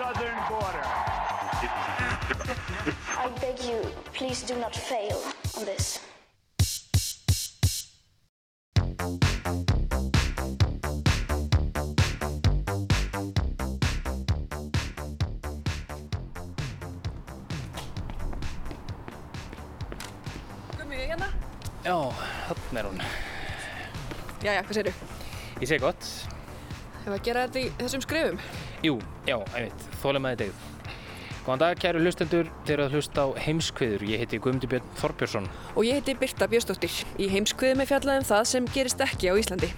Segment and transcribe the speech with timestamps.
[0.00, 0.86] southern border.
[3.24, 3.80] I beg you,
[4.14, 5.20] please do not fail
[5.58, 6.00] on this.
[20.78, 21.28] Gummi, hérna?
[21.84, 21.98] Já,
[22.48, 23.04] þannig er hún.
[24.40, 24.94] Jæja, hvað segir
[25.60, 26.10] Ég segi gott.
[27.04, 28.44] Hefur að gera þetta í þessum skrifum?
[28.80, 28.94] Jú,
[29.28, 30.68] já, einmitt, þólum að þetta
[31.44, 34.02] Góðan dag, kæru hlustendur, þeir eru að hlusta á heimskviður.
[34.08, 35.48] Ég heiti Guðmundur Björn Þorbjörnsson.
[35.72, 36.94] Og ég heiti Birta Björnsdóttir.
[37.16, 39.70] Í heimskviðum er fjallað um það sem gerist ekki á Íslandi.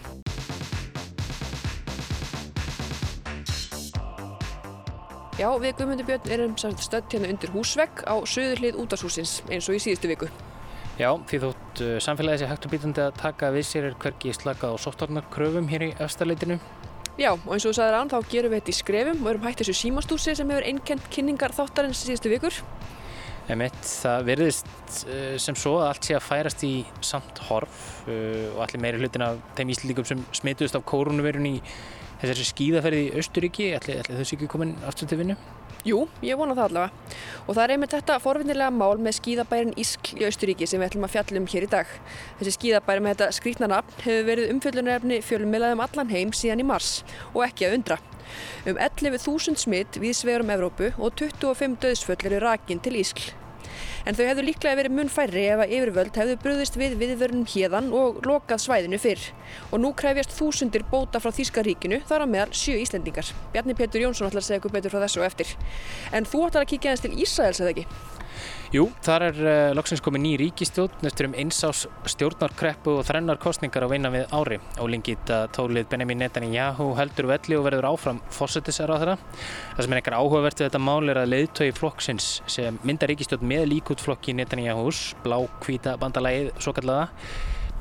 [5.38, 9.78] Já, við Guðmundur Björn erum samt stödd hérna undir húsvegg á söðurlið útashúsins eins og
[9.78, 10.30] í síðustu viku.
[11.00, 14.34] Já, því þótt uh, samfélagið sé hægt og býtandi að taka við sér er hvergi
[14.36, 16.60] slakað á sóttvarnarkröfum hér í efstaleitinu.
[17.20, 19.42] Já, og eins og þú sagðir án, þá gerum við þetta í skrefum og erum
[19.44, 22.60] hægt þessu símastúsi sem hefur einkent kynningar þáttarins síðustu vikur.
[23.52, 24.70] Emitt, það verðist
[25.10, 26.72] uh, sem svo að allt sé að færast í
[27.04, 31.56] samt horf uh, og allir meiri hlutin af þeim íslendingum sem smituðust af kórunverun í
[32.22, 35.36] þessari skíðaferði í Östuríki, allir, allir þau sé ekki komin aftur til vinnu?
[35.82, 37.16] Jú, ég vona það allavega.
[37.42, 41.08] Og það er einmitt þetta forvinnilega mál með skíðabærin Ískl í Austuríki sem við ætlum
[41.08, 41.90] að fjalla um hér í dag.
[42.38, 46.94] Þessi skíðabæri með þetta skrítna nafn hefur verið umfjöllunarefni fjölummilaðum allan heim síðan í mars
[47.32, 47.98] og ekki að undra.
[48.62, 53.32] Um 11.000 smitt við svegurum Evrópu og 25 döðsföll eru rakin til Ískl.
[54.02, 57.90] En þau hefðu líklega verið mun færri ef að yfirvöld hefðu brúðist við viðvörnum hérðan
[57.94, 59.26] og lokað svæðinu fyrr.
[59.70, 63.30] Og nú krefjast þúsundir bóta frá Þíska ríkinu þar að meðal sjö Íslendingar.
[63.54, 65.54] Bjarni Pétur Jónsson ætlar að segja eitthvað betur frá þessu og eftir.
[66.10, 67.86] En þú ætlar að kíkja aðeins til Ísraels eða ekki?
[68.72, 73.84] Jú, þar er uh, loksins komið ný ríkistjórn eftir um einsás stjórnarkreppu og þrennar kostningar
[73.84, 74.56] á veina við ári.
[74.80, 79.18] Ólingita tólið Benjamin Netanyahu heldur velli og verður áfram fórsetisar á þeirra.
[79.74, 83.44] Það sem er eitthvað áhugavert við þetta mál er að leiðtögi flokksins sem myndar ríkistjórn
[83.52, 87.10] með líkútflokki Netanyahus, blá-kvíta bandalægið svo kallaða,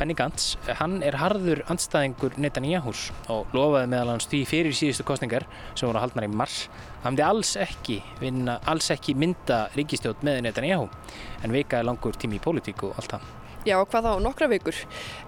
[0.01, 5.45] Benny Gantz, hann er harður andstæðingur Netanyahus og lofaði meðal hans því fyrir síðustu kostningar
[5.75, 6.63] sem voru að haldna í mars
[7.03, 10.89] hann myndi alls ekki, vinna, alls ekki mynda ríkistjótt með Netanyahu
[11.43, 13.29] en vikaði langur tími í pólitíku og allt það.
[13.61, 14.77] Já, hvað þá, nokkra vikur.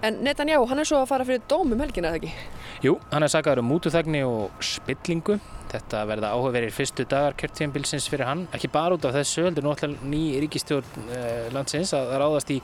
[0.02, 2.32] En Netanyahu, hann er svo að fara fyrir dóm um helgina, eða ekki?
[2.82, 5.36] Jú, hann er sagðar um mútuþagni og spillingu.
[5.70, 8.44] Þetta verða áhugaverir fyrstu dagar kjörtíðanbilsins fyrir hann.
[8.54, 12.58] Ekki bara út af þessu, heldur náttúrulega ný ríkistjórn eh, landsins að ráðast í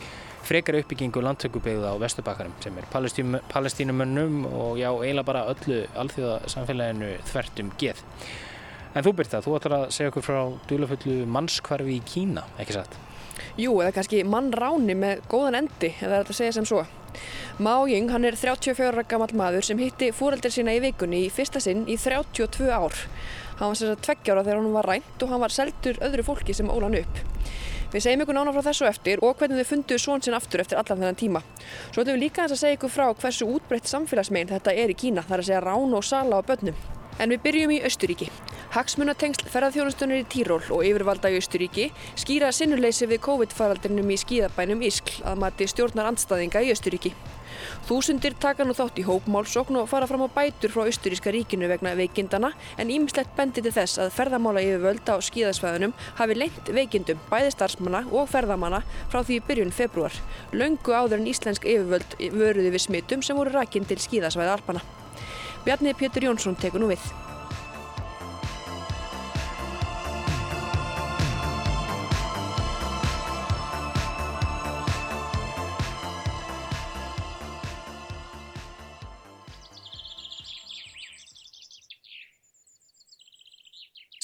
[0.46, 7.62] frekar uppbyggingu landtökubegða á Vesturbakarum sem er palestínumönnum og já, eiginlega bara öllu alþjóðasamfélaginu þvert
[7.62, 8.06] um geð.
[8.90, 12.96] En þú Birta, þú ætlar að segja okkur frá dúlafullu mannskvarfi í Kína, ekki satt?
[13.60, 16.82] Jú, eða kannski mannráni með góðan endi, eða þetta segja sem svo.
[17.62, 21.30] Mao Ying, hann er 34 ára gammal maður sem hitti fóreldir sína í vikunni í
[21.30, 22.98] fyrsta sinn í 32 ár.
[23.60, 26.56] Hann var sér að tveggjára þegar hann var rænt og hann var seldur öðru fólki
[26.56, 27.24] sem ólan upp.
[27.90, 30.78] Við segjum ykkur nána frá þessu eftir og hvernig þau funduðu svon sinn aftur eftir
[30.78, 31.42] allan þennan tíma.
[31.90, 35.26] Svo ætlum við líka að segja ykkur frá hversu útbreytt samfélagsmein þetta er í Kína,
[35.26, 36.78] þar að segja rán og sala á börnum.
[37.20, 38.30] En við byrjum í Östuríki.
[38.72, 45.18] Hagsmunatengsl ferðarþjónustunir í Tíról og yfirvalda í Östuríki skýra sinnuleysi við COVID-faraldrinum í skíðabænum Ískl
[45.28, 47.12] að mati stjórnar andstaðinga í Östuríki.
[47.88, 51.92] Þúsundir taka nú þátt í hópmálsókn og fara fram á bætur frá Östuríska ríkinu vegna
[51.98, 57.52] veikindana en ímislegt bendi til þess að ferðamála yfirvöld á skíðasvæðunum hafi lengt veikindum bæði
[57.56, 58.80] starfsmanna og ferðamanna
[59.12, 60.14] frá því byrjun februar,
[60.54, 64.86] löngu áður en íslensk yfirvöld vöruði við smittum sem voru rakinn til skíðasvæða Alpana.
[65.64, 67.02] Bjarni Pétur Jónsson tekur nú við.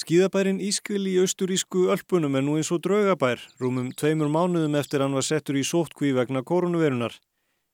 [0.07, 5.11] Skíðabærin Ískvil í austurísku Ölpunum er nú eins og draugabær, rúmum tveimur mánuðum eftir hann
[5.11, 7.11] var settur í sóttkví vegna koronavirunar.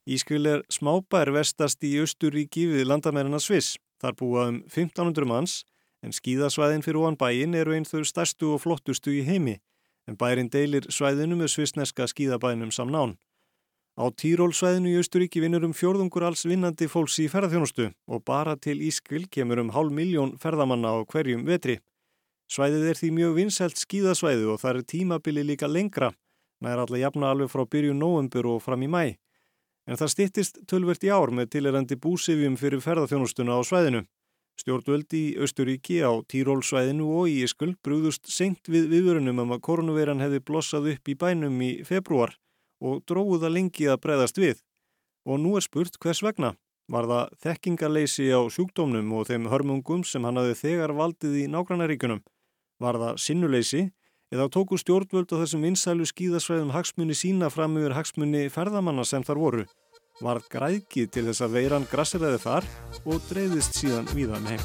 [0.04, 3.78] Ískvil er smábær vestast í austuríki við landamærina Sviss.
[4.04, 5.62] Þar búa um 1500 manns,
[6.04, 9.62] en skíðasvæðin fyrir óan bæin eru einn þau stærstu og flottustu í heimi,
[10.08, 13.16] en bærin deilir svæðinu með svissneska skíðabænum samnán.
[13.96, 18.82] Á Tírólsvæðinu í Austuríki vinnur um fjórðungur alls vinnandi fólks í ferðarþjónustu og bara til
[18.82, 21.78] Ískil kemur um hálf miljón ferðamanna á hverjum vetri.
[22.50, 26.10] Svæðið er því mjög vinsælt skíðasvæði og það er tímabili líka lengra,
[26.60, 29.06] nær alla jafna alveg frá byrju nóvembur og fram í mæ.
[29.90, 34.04] En það stittist tölvert í ár með tilerandi búsifjum fyrir ferðarþjónustuna á svæðinu.
[34.62, 40.22] Stjórnvöldi í Austuríki á Tírólsvæðinu og í Ískul brúðust seint við viðvörunum um að koronaviran
[40.22, 42.36] hefði blossað upp í bænum í februar
[42.84, 44.62] og dróðu það lengi að breyðast við.
[45.26, 46.54] Og nú er spurt hvers vegna.
[46.92, 52.22] Var það þekkingarleysi á sjúkdómnum og þeim hörmungum sem hann hafði þegar valdið í nágrannaríkunum?
[52.84, 53.84] Var það sinnuleysi?
[54.34, 59.38] Eða tóku stjórnvöld á þessum vinsælu skíðasvæðum hagsmunni sína fram yfir hagsmunni ferðamanna sem þar
[59.38, 59.66] voru?
[60.26, 62.66] Var græðkið til þess að veiran grassiræði þar
[63.06, 64.64] og dreyðist síðan víðan um heim?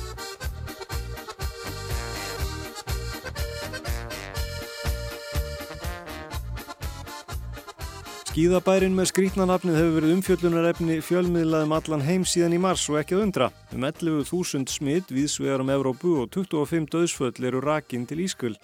[8.31, 13.27] Skíðabærin með skrítnanafnið hefur verið umfjöllunarefni fjölmiðlaðum allan heim síðan í mars og ekki að
[13.27, 13.53] undra.
[13.77, 18.57] Um 11.000 smitt viðsvegar um Evrópu og 25 döðsföll eru rakin til Ískul.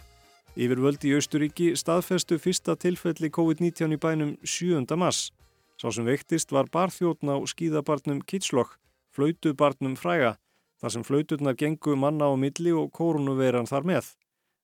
[0.55, 4.87] Yfir völdi í Austuríki staðfestu fyrsta tilfelli COVID-19 í bænum 7.
[4.95, 5.33] mars.
[5.75, 8.77] Sá sem veiktist var barþjóðn á skíðabarnum Kitslokk,
[9.11, 10.37] flautubarnum Fræga,
[10.79, 14.13] þar sem flauturnar gengu manna á milli og koronaviran þar með.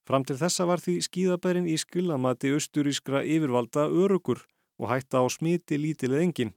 [0.07, 4.45] Fram til þessa var því skíðabærin Ískul að mati austurískra yfirvalda örugur
[4.79, 6.55] og hætta á smiti lítilið engin.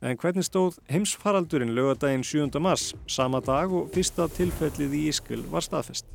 [0.00, 2.54] En hvernig stóð heimsfaraldurinn lögadaginn 7.
[2.62, 6.06] mars, sama dag og fyrsta tilfellið í Ískil var staðfest.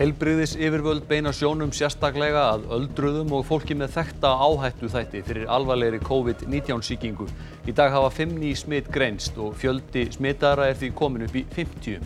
[0.00, 5.98] Helbriðis yfirvöld beina sjónum sérstaklega að öldruðum og fólki með þekta áhættu þætti fyrir alvarlegri
[6.06, 7.26] COVID-19 síkingu.
[7.68, 11.42] Í dag hafa 5 ný smitt greinst og fjöldi smittara er því komin upp í
[11.52, 12.00] 50.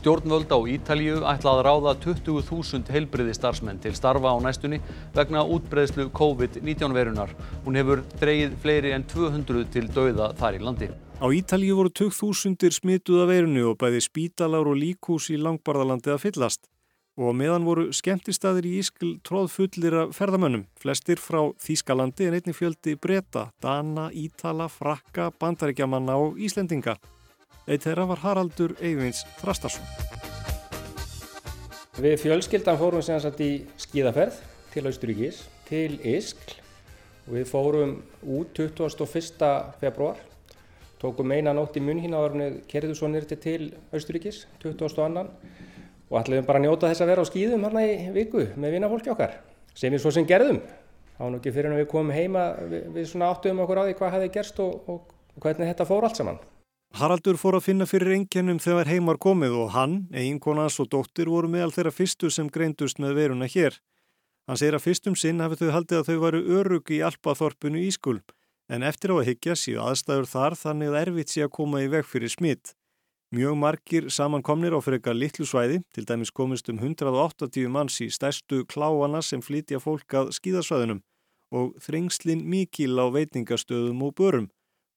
[0.00, 4.80] Stjórnvöld á Ítalíu ætla að ráða 20.000 heilbriðisstarfsmenn til starfa á næstunni
[5.14, 7.30] vegna útbreiðslu COVID-19 verunar.
[7.62, 10.90] Hún hefur dreyið fleiri en 200 til dauða þar í landi.
[11.20, 16.22] Á Ítalíu voru 2000 smituð af veirinu og bæði spítalar og líkús í langbarðalandi að
[16.22, 16.62] fyllast.
[17.20, 22.56] Og meðan voru skemmtistæðir í Ískil tróð fullir af ferðamönnum, flestir frá Þýskalandi en einnig
[22.56, 26.96] fjöldi breyta, Dana, Ítala, Frakka, Bandaríkjamanna og Íslendinga.
[27.68, 29.84] Eitt þeirra var Haraldur Eyvins Þrastarsson.
[32.00, 34.40] Við fjölskyldan fórum sem sagt í skíðaferð
[34.72, 36.56] til Austuríkis, til Iskl
[37.28, 39.52] og við fórum út 21.
[39.84, 40.29] februar.
[41.00, 45.22] Tókum eina nótt í munn hína ára kerðu svo nýrti til Austuríkis 22.
[46.10, 49.12] og ætlaðum bara að njóta þess að vera á skíðum hérna í viku með vinafólki
[49.14, 49.38] okkar
[49.72, 50.58] sem við svo sem gerðum.
[51.16, 53.94] Var nú ekki fyrir en við komum heima við, við svona áttuðum okkur á því
[53.96, 56.40] hvað hefði gerst og, og hvernig þetta fór allt saman.
[57.00, 61.48] Haraldur fór að finna fyrir einkennum þegar heimar komið og hann, eiginkonans og dóttir voru
[61.48, 63.78] meðal þeirra fyrstu sem greindust með veruna hér.
[64.44, 68.18] Hann segir að fyrstum sinn hafið þau haldið að þau varu örug í alpaþorpunu Ískul,
[68.70, 71.90] en eftir á að higgja síu aðstæður þar þannig að erfitt sé að koma í
[71.90, 72.72] veg fyrir smitt.
[73.34, 78.64] Mjög margir samankomnir á eitthvað litlu svæði, til dæmis komist um 180 manns í stærstu
[78.66, 81.02] kláana sem flytja fólk að skíðasvæðunum
[81.54, 84.50] og þrengslinn mikil á veitingastöðum og börum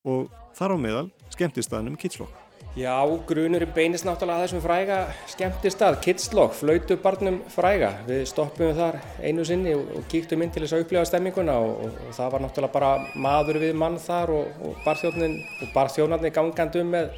[0.06, 2.34] og þar á meðal skemmtistæðnum Kitslokk.
[2.74, 4.96] Já, grunur beinist náttúrulega að þessum fræga
[5.30, 7.92] skemmtistað, Kitslokk, flautubarnum fræga.
[8.08, 11.84] Við stoppum þar einu sinni og, og kíktum inn til þess að upplifa stemminguna og,
[11.86, 17.14] og, og það var náttúrulega bara maður við mann þar og barþjónarnir gangandum með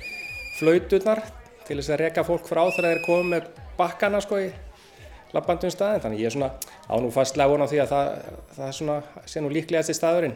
[0.57, 1.23] flauturnar
[1.63, 3.47] til þess að reyka fólk frá þegar þeir komið með
[3.79, 4.49] bakkana sko í
[5.31, 6.03] labbandum staðin.
[6.03, 6.51] Þannig ég er svona
[6.91, 8.11] ánú fastlega vona á því að það,
[8.59, 10.35] það er svona, sé nú líklegast í staðurinn.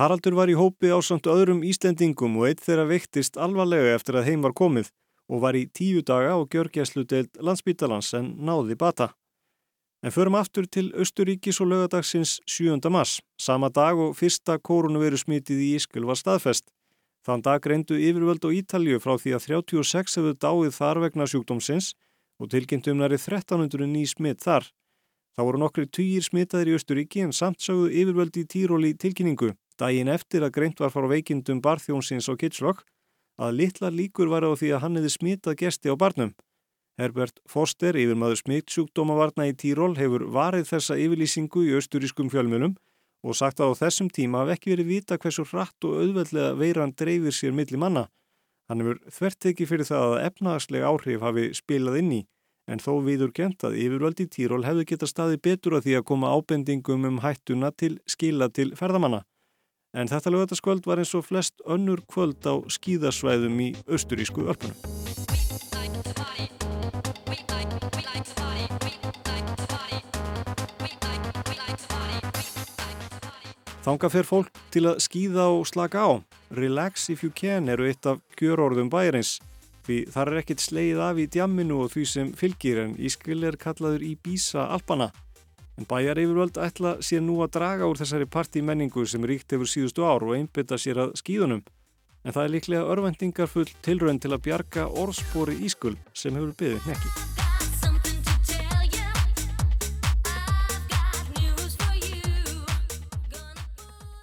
[0.00, 4.44] Haraldur var í hópi ásamt öðrum Íslendingum og eitt þeirra veiktist alvarlega eftir að heim
[4.44, 4.86] var komið
[5.28, 9.10] og var í tíu daga og gjörgjæslu deilt landsbítalans en náði bata.
[10.02, 12.80] En förum aftur til Östuríkis og lögadagsins 7.
[12.90, 16.72] mars, sama dag og fyrsta koronaviru smitið í Ískul var staðfest.
[17.28, 21.92] Þann dag reyndu yfirvöld og Ítalju frá því að 36 hefðu dáið þar vegna sjúkdómsins
[22.40, 24.64] og tilkynntum næri 1300 ný smitt þar.
[25.36, 30.10] Það voru nokkri týjir smitaðir í Östuríki en samt sögðu yfirvöld í Tíróli tilkynningu Dægin
[30.12, 32.84] eftir að greint var frá veikindum barþjónsins og kitslokk
[33.40, 36.32] að litla líkur var á því að hann hefði smitað gesti á barnum.
[37.00, 42.76] Herbert Foster, yfirmaður smittsjúkdómavarna í Tíról, hefur varið þessa yfirlýsingu í austurískum fjölmjölum
[43.22, 46.92] og sagt að á þessum tíma haf ekki verið vita hversu hratt og auðveldlega veiran
[46.92, 48.08] dreifir sér milli manna.
[48.68, 52.20] Hann hefur þvert ekki fyrir það að efnahagslega áhrif hafi spilað inn í,
[52.68, 56.32] en þó viður kent að yfirvöldi Tíról hefðu geta staði betur að því að koma
[56.36, 59.24] ábendingum um hættuna til skila til ferðamanna.
[59.92, 64.78] En þetta lögataskvöld var eins og flest önnur kvöld á skíðasvæðum í austurísku örpunum.
[73.82, 76.10] Þanga fer fólk til að skýða og slaka á.
[76.56, 79.40] Relax if you can eru eitt af gjörorðum bæjarins.
[79.84, 83.60] Því þar er ekkit sleið af í djamminu og því sem fylgir en Ískil er
[83.60, 85.10] kallaður í Bísa Alpana.
[85.80, 90.04] En bæjar yfirvöld ætla sér nú að draga úr þessari partímenningu sem ríkt hefur síðustu
[90.04, 91.62] ár og einbytta sér að skýðunum.
[92.22, 97.30] En það er líklega örvendingarfull tilrönd til að bjarga orðspori Ískul sem hefur byggðið nekki.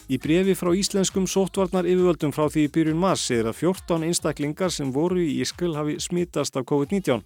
[0.09, 4.73] Í brefi frá íslenskum sóttvarnar yfirvöldum frá því í byrjun mars segir að 14 einstaklingar
[4.73, 7.21] sem voru í Ískil hafi smitast af COVID-19.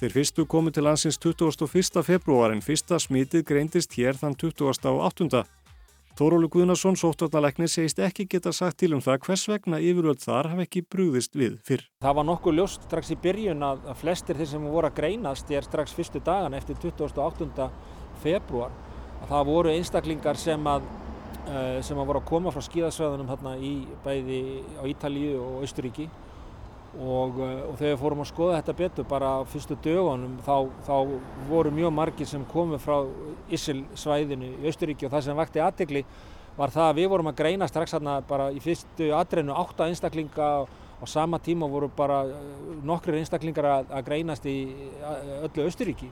[0.00, 2.00] Þeir fyrstu komu til landsins 21.
[2.06, 5.42] februar en fyrsta smitið greindist hér þann 28.
[6.16, 10.64] Tórólu Guðnarsson, sóttvarnaleknir, segist ekki geta sagt til um það hvers vegna yfirvöld þar hafi
[10.64, 11.84] ekki brúðist við fyrr.
[12.00, 15.68] Það var nokkuð ljóst strax í byrjun að flestir þeir sem voru að greinast er
[15.68, 17.68] strax fyrstu dagan eftir 28.
[18.24, 18.72] februar.
[19.20, 20.88] Að það voru einstaklingar sem að
[21.50, 23.72] Eh, sem að voru að koma frá skíðasvæðunum í
[24.04, 24.40] bæði
[24.76, 26.04] á Ítalíu og Austuríki
[26.98, 30.56] og, eh, og þegar við fórum að skoða þetta betur bara fyrstu dögunum þá,
[30.86, 30.94] þá
[31.48, 33.06] voru mjög margir sem komu frá
[33.50, 36.04] Ísil svæðinu í Austuríki og það sem vakti aðtegli
[36.56, 40.50] var það að við vorum að greina strax hérna bara í fyrstu aðreinu átta einstaklinga
[41.00, 42.50] á sama tíma voru bara eh,
[42.82, 44.58] nokkrir einstaklingar að, að greinast í
[45.44, 46.10] öllu Austuríki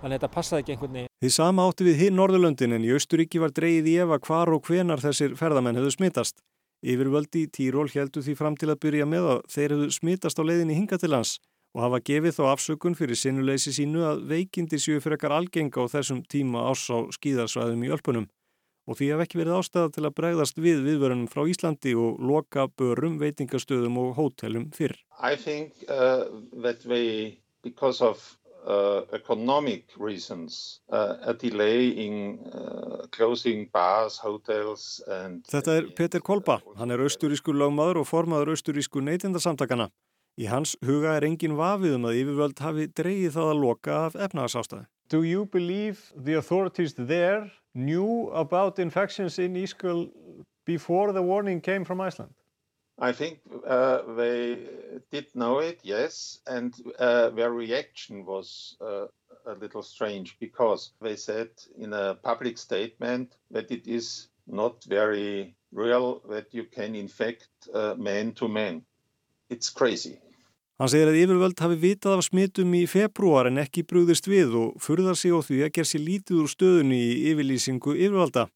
[0.00, 1.10] þannig að þetta passaði ekki einhvern veginn.
[1.20, 4.64] Þið sama átti við hinn Norðurlöndin en í Östuríki var dreyið í efa hvar og
[4.68, 6.40] hvenar þessir ferðamenn hefðu smittast.
[6.80, 10.42] Yfirvöldi í Tíról heldu því fram til að byrja með að þeir hefðu smittast á
[10.48, 11.36] leiðinni hinga til hans
[11.76, 15.92] og hafa gefið þá afsökun fyrir sinnuleysi sínu að veikindi séu fyrir ekkar algenga á
[15.92, 18.26] þessum tíma ás á skíðarsvæðum í Ölpunum.
[18.88, 22.66] Og því hef ekki verið ástæða til að bregðast við viðvörunum frá Íslandi og loka
[22.80, 24.96] börum, veitingastöðum og hótelum fyrr.
[25.20, 26.26] I think uh,
[26.64, 35.02] that we, because of uh, economic reasons, uh, a delay in uh, closing bars, hotels
[35.08, 35.44] and...
[35.50, 39.90] Þetta er Peter Kolba, hann er austurísku lögmaður og formaður austurísku neytindasamtakana.
[40.40, 44.18] Í hans huga er engin vafið um að yfirvöld hafi dreyið það að loka af
[44.28, 44.86] efnagsástaði.
[45.10, 50.12] Do you believe the authorities there knew about infections in Ískjöld
[50.64, 52.32] before the warning came from Iceland?
[53.00, 54.58] I think uh, they
[55.10, 59.06] did know it, yes, and uh, their reaction was uh,
[59.46, 65.54] a little strange because they said in a public statement that it is not very
[65.72, 68.82] real that you can infect uh, man to man.
[69.48, 70.20] It's crazy.
[70.80, 74.78] Hann segir að yfirvöld hafi vitað af smitum í februar en ekki brúðist við og
[74.80, 78.46] furðar sig á því að ger sér lítið úr stöðunni í yfirlýsingu yfirvalda.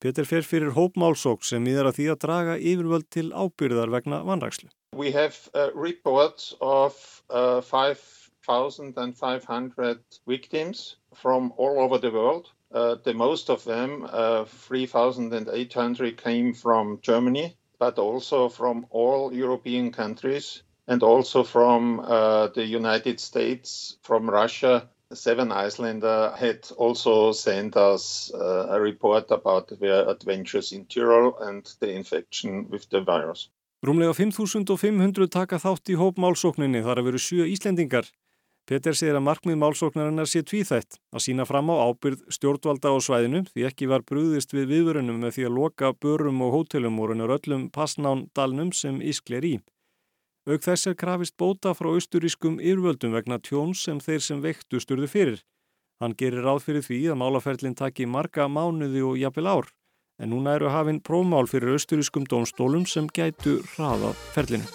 [0.00, 4.68] Peter fer fyrir hópmálsók sem miðar að því að draga yfirvöld til ábyrðar vegna vandragslu.
[4.92, 12.50] We have uh, reports of uh, 5,500 victims from all over the world.
[12.72, 19.92] Uh, the most of them, uh, 3,800 came from Germany, but also from all European
[19.92, 27.76] countries and also from uh, the United States, from Russia, Seven Icelander had also sent
[27.76, 33.48] us uh, a report about their adventures in Tyrol and the infection with the virus.
[33.86, 38.08] Rúmlega 5.500 taka þátt í hóp málsókninni þar að veru sjö Íslendingar.
[38.66, 43.44] Peter segir að markmið málsóknarinnar sé tvíþætt að sína fram á ábyrð stjórnvalda á svæðinu
[43.52, 47.36] því ekki var brúðist við viðvörunum með því að loka börum og hótelum og raunar
[47.36, 49.54] öllum passnán dalnum sem ískler í.
[50.46, 55.08] Auk þess er krafist bóta frá austurískum yfirvöldum vegna tjóns sem þeir sem veiktu sturðu
[55.10, 55.40] fyrir.
[55.98, 59.72] Hann gerir ráð fyrir því að málaferlinn taki marga mánuði og jafnvel ár,
[60.22, 64.70] en núna eru hafinn prófmál fyrir austurískum dónstólum sem gætu hraða ferlinu.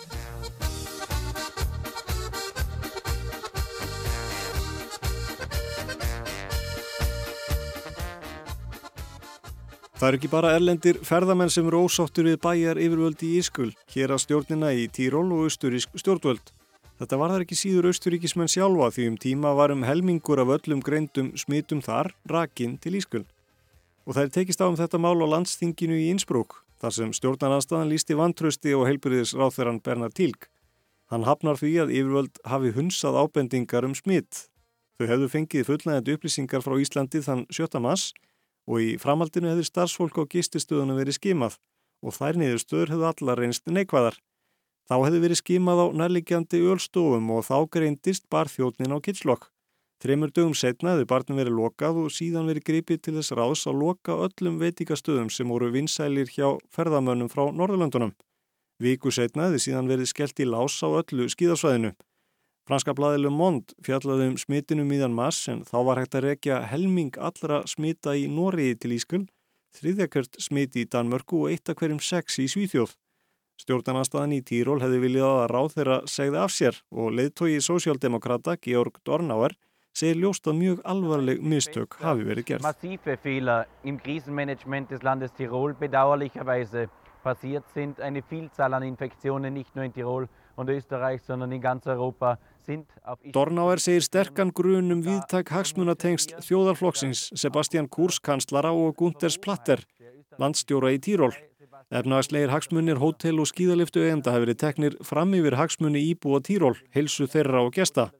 [10.01, 14.09] Það eru ekki bara erlendir ferðamenn sem eru ósáttur við bæjar yfirvöldi í Ískul, hér
[14.15, 16.47] að stjórnina í Tíról og austurísk stjórnvöld.
[16.97, 21.29] Þetta var þar ekki síður austuríkismenn sjálfa því um tíma varum helmingur af öllum greindum
[21.37, 23.21] smitum þar rakinn til Ískul.
[24.09, 27.93] Og það er tekist á um þetta mál á landsþinginu í Innsbruck, þar sem stjórnarnanstaðan
[27.93, 30.49] lísti vantrösti og heilbyrðis ráþeran Bernhard Tilg.
[31.13, 34.47] Hann hafnar því að yfirvöld hafi hunsað ábendingar um smitt.
[34.97, 37.77] Þau hefðu fengið fullnægandi upplýsingar frá Íslandi þann 7.
[37.77, 38.09] mass
[38.69, 41.57] og í framhaldinu hefði starfsfólk á gististöðunum verið skimað
[42.01, 44.17] og þær niðurstöður hefðu allar reynst neikvæðar.
[44.89, 49.49] Þá hefði verið skimað á nærligjandi ölstofum og þá greindist barþjóðnin á kitslokk.
[50.01, 53.77] Tremur dögum setna hefði barnin verið lokað og síðan verið gripið til þess ráðs að
[53.83, 58.15] loka öllum veitikastöðum sem voru vinsælir hjá ferðamönnum frá Norðurlöndunum.
[58.81, 61.93] Víku setna hefði síðan verið skellt í lás á öllu skíðasvæðinu.
[62.69, 66.59] Franska blæði Le Monde fjallaði um smitinu míðan mass en þá var hægt að rekja
[66.69, 69.23] helming allra smita í Nóriði til Ískul
[69.77, 72.93] þriðjakört smiti í Danmörku og eitt af hverjum sex í Svíþjóð.
[73.61, 78.97] Stjórnarnastaðan í Týról hefði viljað að ráð þeirra segði af sér og leiðtói sósjaldemokrata Georg
[79.05, 79.55] Dornauer
[79.93, 82.65] segir ljóst að mjög alvarleg mistök hafi verið gerð.
[82.65, 86.87] Massive Fehler im Krisenmanagement des Landes Tirol bedauerlicherweise
[87.23, 87.99] passiert sind.
[87.99, 92.87] Eine Vielzahl an Infektionen nicht nur in Tirol und Österreich, sondern in ganz Europa sind
[93.03, 99.83] auf Dornauer segir sterkan grunum viðtak hagsmunatengst þjóðarflokksins Sebastian Kurz kanslara og Gunters Platter,
[100.41, 101.33] landstjóra í Týról.
[101.91, 107.27] Efnagslegir hagsmunir, hótel og skíðaliftu eigenda hefur verið teknir fram yfir hagsmunni íbúa Týról, heilsu
[107.27, 108.11] þeirra og gesta.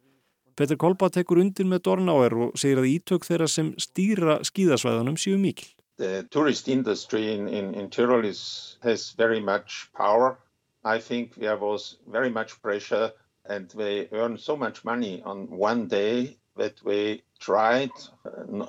[0.60, 5.40] Petur Kolba tekur undir með Dornauer og segir að ítök þeirra sem stýra skíðasvæðunum séu
[5.40, 5.70] mikil.
[5.98, 10.38] The tourist industry in, in, in Tyrol is, has very much power.
[10.84, 13.12] I think there was very much pressure
[13.46, 17.92] and they earned so much money on one day that they tried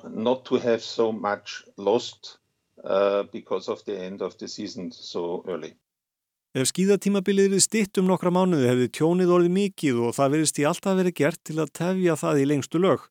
[0.09, 2.37] not to have so much lost
[2.83, 5.73] uh, because of the end of the season so early.
[6.53, 10.65] Ef skíðatímabilið er stitt um nokkra mánuði hefði tjónið orðið mikið og það verðist í
[10.69, 13.07] alltaf verið gert til að tefja það í lengstu lög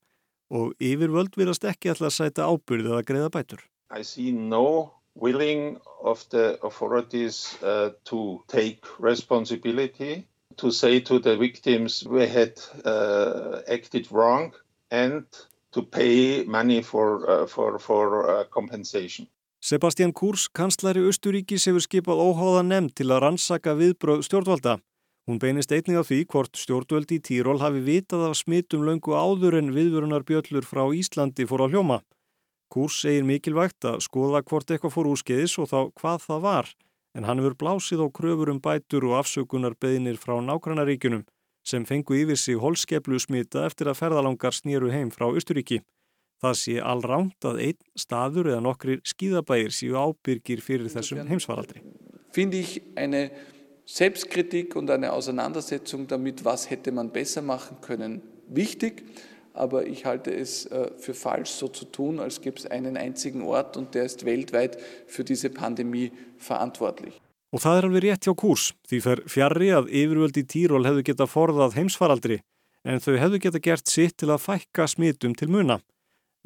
[0.54, 3.64] og yfirvöld verðast ekki alltaf að sæta ábyrðið að greiða bætur.
[3.90, 11.36] I see no willing of the authorities uh, to take responsibility, to say to the
[11.36, 12.54] victims we had
[12.84, 14.52] uh, acted wrong
[14.90, 15.24] and
[15.72, 19.26] to pay money for, uh, for, for compensation.
[19.62, 24.80] Sebastian Kurz, kanslari Östuríkis, hefur skipað óháða nefnd til að rannsaka viðbröð stjórnvalda.
[25.30, 29.60] Hún beinist einnig af því hvort stjórnvöldi í Týról hafi vitað af smittum löngu áður
[29.60, 32.00] en viðvörunar bjöllur frá Íslandi fór á hljóma.
[32.74, 36.72] Kurz segir mikilvægt að skoða hvort eitthvað fór úrskeiðis og þá hvað það var,
[37.14, 41.24] en hann hefur blásið á kröfur um bætur og afsökunar beðinir frá nágrannaríkunum
[41.64, 45.82] sem fengu yfir sig holskeplu smita eftir að ferðalangar snýru heim frá Östuríki.
[46.42, 51.84] Það sé allránt að einn staður eða nokkrir skíðabægir séu ábyrgir fyrir þessum heimsfaraldri.
[52.34, 53.30] Finde ich eine
[53.86, 59.04] Selbstkritik und eine Auseinandersetzung damit, was hätte man besser machen können, wichtig.
[59.54, 63.76] Aber ich halte es für falsch, so zu tun, als gäbe es einen einzigen Ort
[63.76, 67.20] und der ist weltweit für diese Pandemie verantwortlich.
[67.52, 71.26] Og það er alveg rétt hjá kurs, því fer fjarrri að yfirvöldi Týról hefðu geta
[71.28, 72.38] forðað heimsfaraldri,
[72.88, 75.76] en þau hefðu geta gert sitt til að fækka smitum til muna.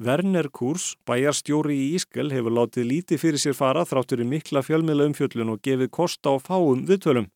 [0.02, 5.06] Werner Kurs, bæjarstjóri í Ískel, hefur látið lítið fyrir sér fara þráttur í mikla fjölmiðla
[5.12, 7.30] umfjöllun og gefið kost á fáum viðtölum.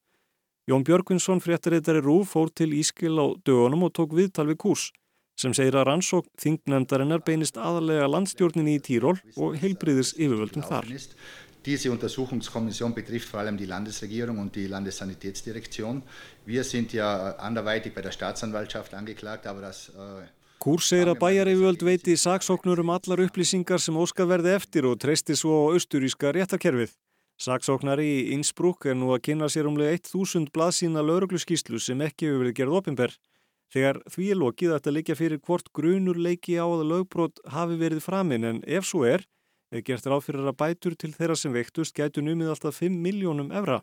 [0.66, 4.90] Jón Björgvinsson, fréttarittari Rúf, fór til Ískel á dögunum og tók viðtal við Kurs,
[5.40, 10.90] sem segir að rannsókn þingnefndarinnar beinist aðalega landstjórninni í Týról og heilbriðis yfirvöldum þar.
[11.64, 16.02] Diese Untersuchungskommission betrifft vor allem die Landesregierung und die Landessanitätsdirektion.
[16.46, 19.88] Wir sind ja anderweitig bei der Staatsanwaltschaft angeklagt, aber das...
[19.90, 20.28] Äh
[20.60, 25.32] Kúr segir að bæjaryfjöld veiti saksóknur um allar upplýsingar sem óskar verði eftir og treysti
[25.32, 26.92] svo á austuríska réttarkerfið.
[27.40, 32.42] Saksóknari í Innsbruck er nú að kynna sér umlega 1000 blaðsína laurugluskíslu sem ekki hefur
[32.42, 33.14] verið gerð opimber.
[33.70, 37.76] Þegar því er lokið að þetta leikja fyrir hvort grunur leiki á að lögbrot hafi
[37.78, 39.22] verið framinn en ef svo er,
[39.70, 43.52] er gert ráð fyrir að bætur til þeirra sem vektust gætu numið alltaf 5 miljónum
[43.54, 43.78] evra.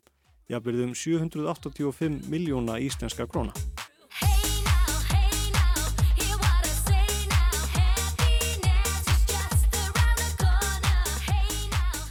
[0.52, 3.56] Jafnverðum 785 miljóna íslenska króna.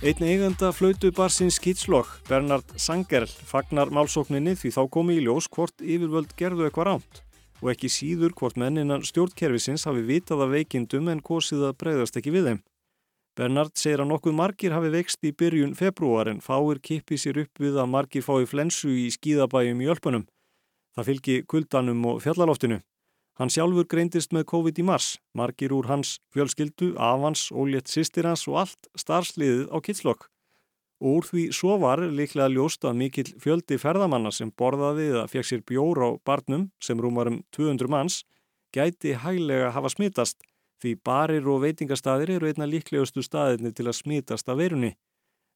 [0.06, 6.32] Einn eigenda flautubarsins Kitslokk, Bernard Sangerl, fagnar málsókninni því þá komi í ljós hvort yfirvöld
[6.40, 7.22] gerðu eitthvað ránt
[7.62, 12.34] og ekki síður hvort menninan stjórnkerfisins hafi vitað af veikindum en kosið að breyðast ekki
[12.34, 12.60] við þeim.
[13.36, 17.60] Bernard segir að nokkuð margir hafi veikst í byrjun februar en fáir kippi sér upp
[17.60, 20.24] við að margir fái flensu í skíðabæjum í Ölpunum.
[20.96, 22.80] Það fylgi kuldanum og fjallaloftinu.
[23.36, 28.46] Hann sjálfur greindist með COVID í mars, margir úr hans fjölskyldu, afans, ólétt sýstir hans
[28.48, 30.30] og allt starfsliðið á kitslokk.
[31.04, 35.64] Úr því svo var líklega ljóst að mikill fjöldi ferðamanna sem borðaði eða fekk sér
[35.68, 38.22] bjór á barnum sem rúmar um 200 manns
[38.72, 40.40] gæti hæglega hafa smitast
[40.80, 44.94] því barir og veitingastæðir eru einna líklegustu staðirni til að smitast af verunni.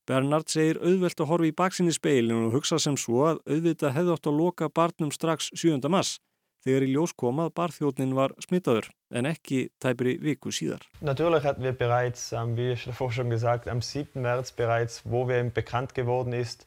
[0.09, 4.17] Bernard segir auðvelt að horfa í baksinni speilin og hugsa sem svo að auðvita hefði
[4.17, 5.81] átt að loka barnum strax 7.
[5.93, 6.19] mass
[6.65, 10.85] þegar í ljós kom að barþjóðnin var smittaður en ekki tæpri viku síðar.
[11.01, 14.21] Natürlich hatten wir bereits, wie ich davor schon gesagt, am 7.
[14.21, 16.67] März bereits, wo wir bekannt geworden ist,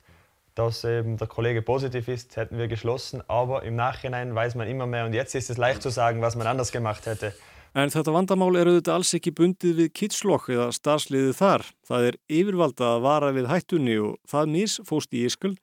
[0.55, 3.23] dass eben der Kollege positiv ist, hätten wir geschlossen.
[3.27, 6.35] Aber im Nachhinein weiß man immer mehr und jetzt ist es leicht zu sagen, was
[6.35, 7.33] man anders gemacht hätte.
[7.73, 11.63] En þetta vandamál er auðvitað alls ekki bundið við kitslokk eða starfsliðið þar.
[11.89, 15.55] Það er yfirvalda að vara við hættunni og það misfóst í Ískul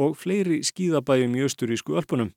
[0.00, 2.32] og fleiri skíðabæjum í austurísku ölpunum.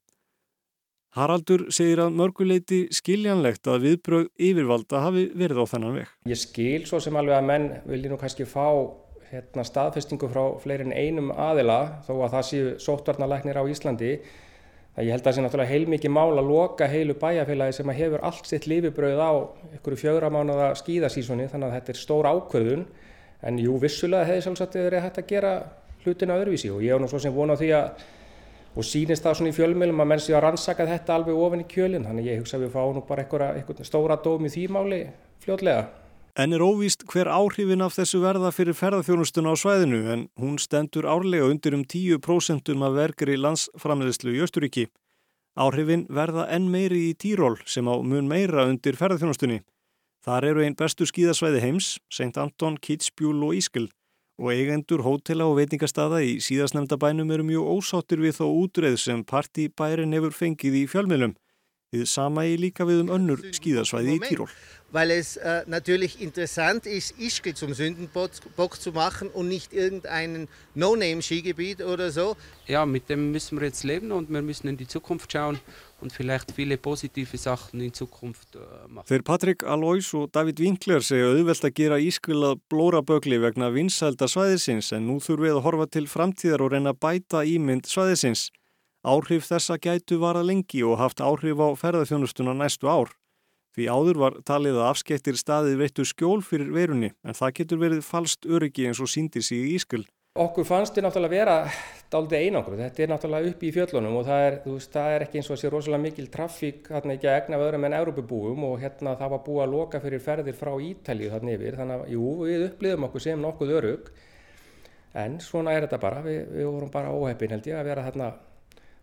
[1.11, 6.11] Haraldur segir að mörguleiti skiljanlegt að viðbröð yfirvalda hafi verið á þennan veg.
[6.31, 8.63] Ég skil svo sem alveg að menn vilji nú kannski fá
[9.27, 14.13] hérna, staðfestingu frá fleirin einum aðila þó að það séu sóttvarnalæknir á Íslandi.
[14.95, 18.23] Það ég held að það sé náttúrulega heilmikið mál að loka heilu bæjarfélagi sem hefur
[18.31, 19.31] allt sitt lifibröð á
[19.81, 22.87] ykkur fjögra mánuða skíðasísoni þannig að þetta er stór ákvörðun
[23.47, 25.53] en jú vissulega hefði sjálfsagt verið hægt að gera
[26.05, 27.95] hlutina öðruvísi og ég á nú svo sem að
[28.75, 31.67] og sýnist það svona í fjölmjölum að menn sé að rannsaka þetta alveg ofin í
[31.71, 35.01] kjölinn þannig ég hugsa að við fáum nú bara eitthvað stóra dóm í því máli
[35.43, 35.89] fljótlega.
[36.39, 41.03] En er óvíst hver áhrifin af þessu verða fyrir ferðarþjónustuna á svæðinu en hún stendur
[41.03, 44.87] árlega undir um 10% af verkeri landsframleðslu í Östuríki.
[45.59, 49.59] Áhrifin verða enn meiri í Tíról sem á mun meira undir ferðarþjónustunni.
[50.23, 52.37] Þar eru einn bestu skíðasvæði heims, St.
[52.39, 53.89] Anton, Kitzbühel og Ískil
[54.41, 59.21] og eigendur hótela og veitingastada í síðasnemnda bænum eru mjög ósáttir við þó útreið sem
[59.23, 61.35] partibærin hefur fengið í fjölmjölum.
[61.91, 64.51] Þið sama í líka við um önnur skíðasvæði í Tíról.
[64.95, 71.81] Weil es äh, natürlich interessant ist, Ischgl zum Sündenbock zu machen und nicht irgendein No-Name-Skigebiet
[71.81, 72.37] oder so.
[72.67, 75.59] Ja, mit dem müssen wir jetzt leben und wir müssen in die Zukunft schauen
[75.99, 79.07] und vielleicht viele positive Sachen in Zukunft äh, machen.
[79.07, 83.67] Þeir Patrik Alois og David Winkler segja auðvelt að gera Ískil að blóra bögli vegna
[83.67, 87.91] vinsælda svæðisins en nú þurfum við að horfa til framtíðar og reyna að bæta ímynd
[87.91, 88.47] svæðisins.
[89.01, 93.09] Áhrif þessa gætu vara lengi og haft áhrif á ferðarþjónustuna næstu ár.
[93.73, 98.03] Því áður var talið að afskettir staðið veittu skjól fyrir verunni en það getur verið
[98.05, 100.03] falskt öryggi eins og síndir sig í Ískil.
[100.37, 101.55] Okkur fannst þetta náttúrulega vera
[102.13, 102.75] dálítið einangur.
[102.77, 105.59] Þetta er náttúrulega upp í fjöllunum og það er, veist, það er ekki eins og
[105.63, 109.33] sé rosalega mikil trafík hérna ekki að egna við öðrum en Európabúum og hérna það
[109.33, 111.81] var búið að loka fyrir ferðir frá Ítalíu þarna yfir.
[111.81, 114.13] Þannig að jú, við upplýðum okkur sem nokkuð örug
[115.25, 116.23] en svona er þetta bara.
[116.29, 118.31] Vi, við vorum bara óheppin held ég að vera þarna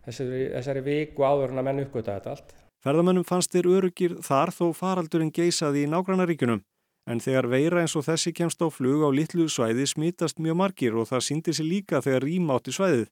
[0.09, 2.57] þessari, þessari viku áður en að menn uppgöta þetta allt.
[2.85, 6.65] Ferðamönnum fannst þeir örugir þar þó faraldurinn geisaði í nágrannaríkunum
[7.09, 10.99] en þegar veira eins og þessi kemst á flug á litlu svæði smítast mjög margir
[10.99, 13.07] og það síndi sér líka þegar rým átti svæðið.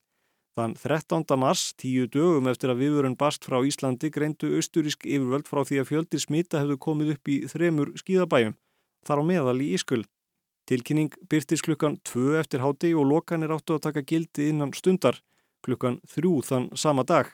[0.56, 1.24] Þann 13.
[1.36, 5.88] mars, tíu dögum eftir að viðvörun bast frá Íslandi, greindu austurísk yfirvöld frá því að
[5.90, 8.54] fjöldir smita hefðu komið upp í þremur skíðabæjum,
[9.04, 10.04] þar á meðal í Ískul.
[10.66, 15.20] Tilkynning byrtist klukkan 2 eftir háti og lokanir áttu að taka gildi innan stundar,
[15.66, 17.32] klukkan 3 þann sama dag.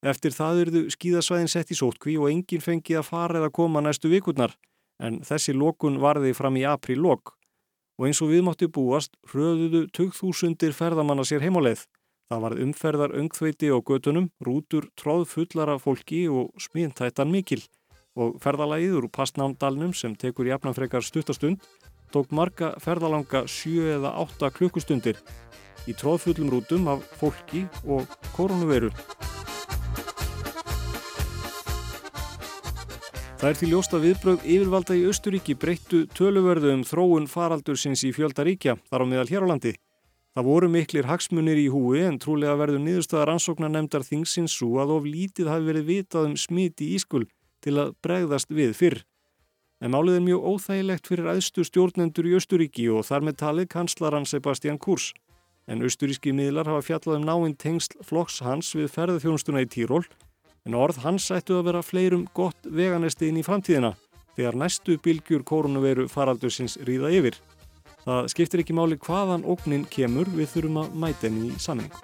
[0.00, 4.08] Eftir það eruðu skíðasvæðin sett í sótkví og enginn fengið að fara eða koma næstu
[4.08, 4.54] vikurnar,
[4.96, 7.34] en þessi lokun varði fram í apríl-lok.
[8.00, 11.84] Og eins og viðmátti búast, hröðuðu 2000 ferðamanna sér heimáleið.
[12.30, 17.60] Það var umferðar öngþveiti á götunum, rútur tróð fullara fólki og smíntættan mikil.
[18.16, 21.60] Og ferðalagið úr passnámdalnum sem tekur jafnanfrekar stuttastund
[22.10, 25.20] tók marga ferðalanga 7 eða 8 klukkustundir
[25.88, 28.90] í tróðfullum rútum af fólki og koronaviru.
[33.40, 38.10] Það er til ljósta viðbröð yfirvalda í Östuríki breyttu töluverðu um þróun faraldur sinns í
[38.12, 39.72] fjöldaríkja þar á meðal hér á landi.
[40.36, 44.92] Það voru miklir hagsmunir í húi en trúlega verður niðurstaðar ansóknar nefndar þingsins svo að
[44.98, 47.24] of lítið hafi verið vitað um smiti í ískul
[47.64, 49.00] til að bregðast við fyrr.
[49.80, 54.28] En málið er mjög óþægilegt fyrir aðstu stjórnendur í Östuríki og þar með talið kanslaran
[54.28, 55.14] Sebastian Kurz.
[55.70, 60.02] En östuríski miðlar hafa fjallað um náinn tengsl flokks hans við ferðarþjónustuna í Tíról
[60.66, 63.94] en orð hans ættu að vera fleirum gott veganesti inn í framtíðina
[64.34, 67.38] þegar næstu bylgjur koronaviru faraldursins ríða yfir.
[68.04, 72.02] Það skiptir ekki máli hvaðan ógnin kemur við þurfum að mæta henni í sammengu.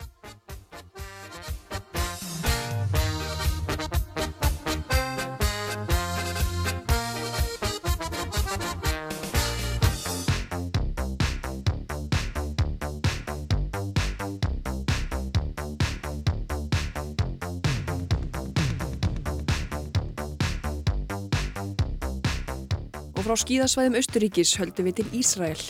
[23.36, 25.60] Frá skíðasvæðum Austuríkis höldum við til Ísrael.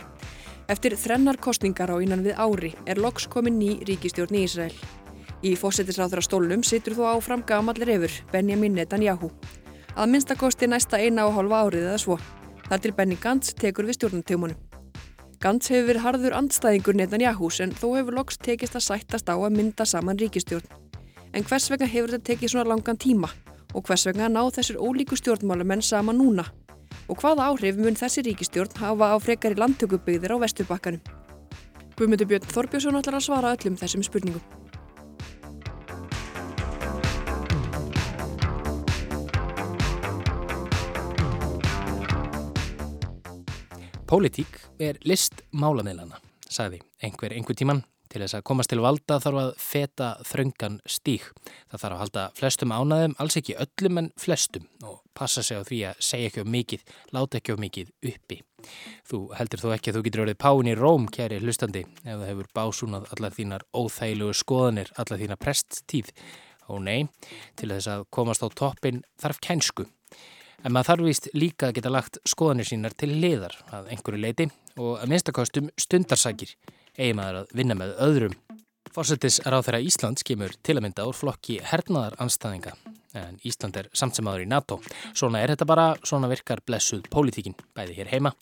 [0.71, 4.75] Eftir þrennar kostningar á innan við ári er loks komin ný ríkistjórn í Ísrael.
[5.43, 9.33] Í fósettisráþra stólnum situr þú áfram gamallir yfir, Benjamin Netanyahu.
[9.99, 12.19] Að minnstakosti næsta eina og hálfa árið eða svo.
[12.69, 14.61] Þar til Benny Gantz tekur við stjórnantöfumunum.
[15.43, 19.57] Gantz hefur verið harður andstæðingur Netanyahu en þó hefur loks tekist að sættast á að
[19.57, 20.71] mynda saman ríkistjórn.
[21.35, 23.33] En hvers vegna hefur þetta tekið svona langan tíma
[23.75, 26.47] og hvers vegna ná þessir ólíku stjórnmálumenn saman núna?
[27.09, 31.03] Og hvaða áhrif mun þessi ríkistjórn hafa á frekari landtökubygðir á vesturbakkanum.
[31.97, 34.45] Guðmundur Björn Þorbjörnsson ætlar að svara öllum þessum spurningum.
[44.07, 49.41] Pólitík er list málaneilana, sagði einhver einhver tíman Til þess að komast til valda þarf
[49.41, 51.27] að feta þröngan stík.
[51.71, 55.63] Það þarf að halda flestum ánaðum, alls ekki öllum en flestum og passa sig á
[55.67, 56.85] því að segja ekki of mikið,
[57.17, 58.41] láta ekki of mikið uppi.
[59.07, 62.31] Þú heldur þó ekki að þú getur verið páin í róm, kæri hlustandi, ef það
[62.31, 66.13] hefur básúnað allar þínar óþægilegu skoðanir, allar þína presttíð.
[66.67, 67.07] Ó nei,
[67.59, 69.87] til þess að komast á toppin þarf kænsku.
[70.65, 74.49] En maður þarf vist líka að geta lagt skoðanir sínar til liðar að einhverju leiti
[74.77, 76.57] og að minnstakostum stundarsakir
[76.99, 78.37] eigi maður að vinna með öðrum.
[78.97, 82.77] Fórsetis ráð þeirra Íslands kemur til að mynda úr flokki hernaðar anstæðinga
[83.17, 84.81] en Ísland er samt sem aður í NATO.
[85.17, 88.35] Svona er þetta bara, svona virkar blessuð pólitíkin bæði hér heima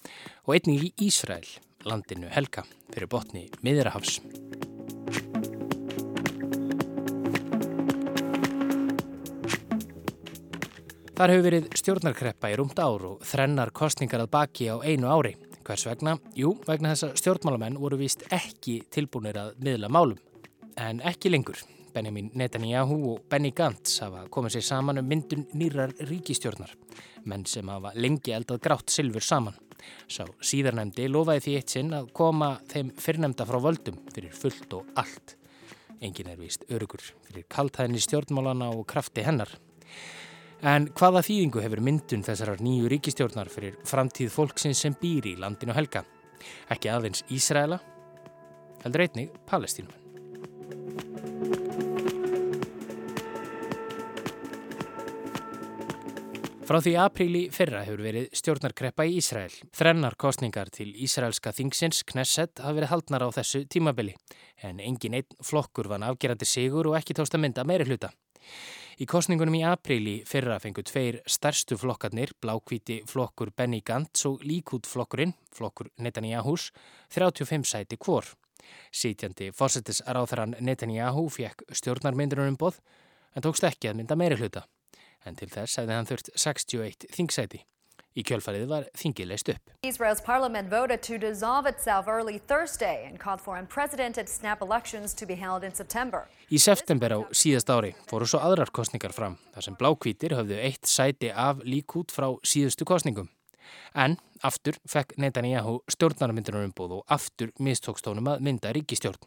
[0.45, 1.47] og einnig í Ísrael,
[1.87, 4.21] landinu Helga, fyrir botni Miðrahafs.
[11.14, 15.37] Þar hefur verið stjórnarkreppa í rúmt ár og þrennar kostningar að baki á einu ári.
[15.64, 16.18] Hvers vegna?
[16.37, 20.18] Jú, vegna þess að stjórnmálamenn voru vist ekki tilbúinir að miðla málum.
[20.77, 21.57] En ekki lengur.
[21.94, 26.74] Benjamin Netanyahu og Benny Gantz hafa komið sér saman um myndun nýrar ríkistjórnar.
[27.24, 29.57] Menn sem hafa lengi eldað grátt silfur saman.
[30.05, 34.90] Sá síðarnemdi lofaði því eitt sinn að koma þeim fyrrnemda frá völdum fyrir fullt og
[35.00, 35.38] allt.
[36.05, 39.48] Engin er vist örugur fyrir kaltæðinni stjórnmálana og krafti hennar.
[40.64, 45.74] En hvaða þýðingu hefur myndun þessarar nýju ríkistjórnar fyrir framtíð fólksins sem býr í landinu
[45.77, 46.00] helga?
[46.72, 47.77] Ekki aðeins Ísraela,
[48.81, 49.92] heldur einnig Palestínum.
[56.64, 59.53] Frá því apríli fyrra hefur verið stjórnarkreppa í Ísrael.
[59.77, 64.16] Þrennar kostningar til Ísraelska þingsins, Knesset, hafa verið haldnar á þessu tímabili.
[64.64, 68.14] En engin einn flokkur vann afgerandi sigur og ekki tósta mynda meiri hluta.
[68.94, 74.87] Í kostningunum í apríli fyrra fengu tveir stærstu flokkarnir, blákvíti flokkur Benny Gantz og líkút
[74.87, 76.68] flokkurinn, flokkur Netanyahus,
[77.11, 78.28] 35 sæti hvor.
[78.94, 82.78] Sítjandi fórsetis aðráþarann Netanyahu fekk stjórnarmyndunum boð
[83.35, 84.62] en tókst ekki að mynda meiri hluta.
[85.26, 87.64] En til þess hefði hann þurft 61 þingsæti.
[88.14, 89.72] Í kjölfarið var þingið leist upp.
[89.83, 95.27] Israel's parliament voted to dissolve itself early Thursday and called for unprecedented snap elections to
[95.27, 96.29] be held in September.
[96.46, 100.87] Í september á síðast ári fóru svo aðrar kostningar fram þar sem blákvítir höfðu eitt
[100.87, 103.33] sæti af líkút frá síðustu kostningum.
[103.98, 104.14] En
[104.46, 109.18] aftur fekk Netanyahu stjórnarmyndunar umbúð og aftur mistókstónum að mynda ríkistjórn.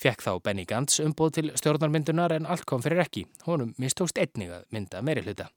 [0.00, 3.26] Fekk þá Benny Gantz umbúð til stjórnarmyndunar en allt kom fyrir ekki.
[3.44, 5.50] Honum mistókst einnig að mynda meiri hluta.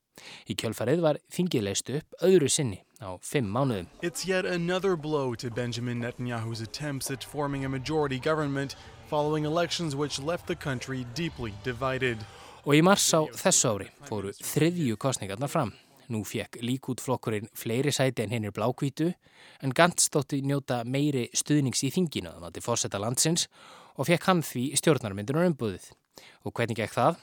[0.50, 3.88] Í kjölfarið var þingið leist upp öðru sinni á fimm mánuðum.
[4.02, 8.76] It's yet another blow to Benjamin Netanyahu's attempts at forming a majority government
[9.10, 12.18] following elections which left the country deeply divided.
[12.68, 15.72] Og í mars á þessu ári fóru þriðju kostningarnar fram.
[16.10, 19.12] Nú fekk líkútflokkurinn fleiri sæti en hinn er blákvítu
[19.62, 23.46] en Gantz stótti njóta meiri stuðnings í þinginu að mati fórsetta landsins
[23.96, 25.86] og fekk hann því stjórnarmyndunar umbuðið.
[26.46, 27.20] Og hvernig gekk það?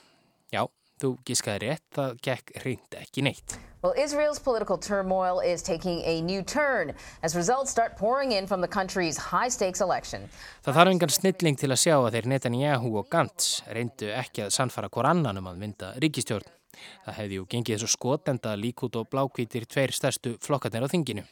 [0.54, 0.62] Já,
[0.96, 3.56] Þú gískaði rétt, það gekk hreint ekki neitt.
[3.82, 8.62] Well, Israel's political turmoil is taking a new turn as results start pouring in from
[8.62, 10.24] the country's high-stakes election.
[10.64, 14.54] Það þarf engan snilling til að sjá að þeir Netanyahu og Gantz reyndu ekki að
[14.56, 16.48] sannfara hver annan um að mynda ríkistjórn.
[17.04, 21.26] Það hefði ju gengið þessu skotenda líkút og blákvítir tveir stærstu flokkarnir á þinginu.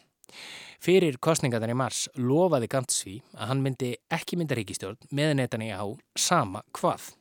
[0.85, 5.96] Fyrir kostningarnar í mars lofaði Gantz því að hann myndi ekki mynda ríkistjórn með Netanyahu
[6.20, 7.14] sama hvað.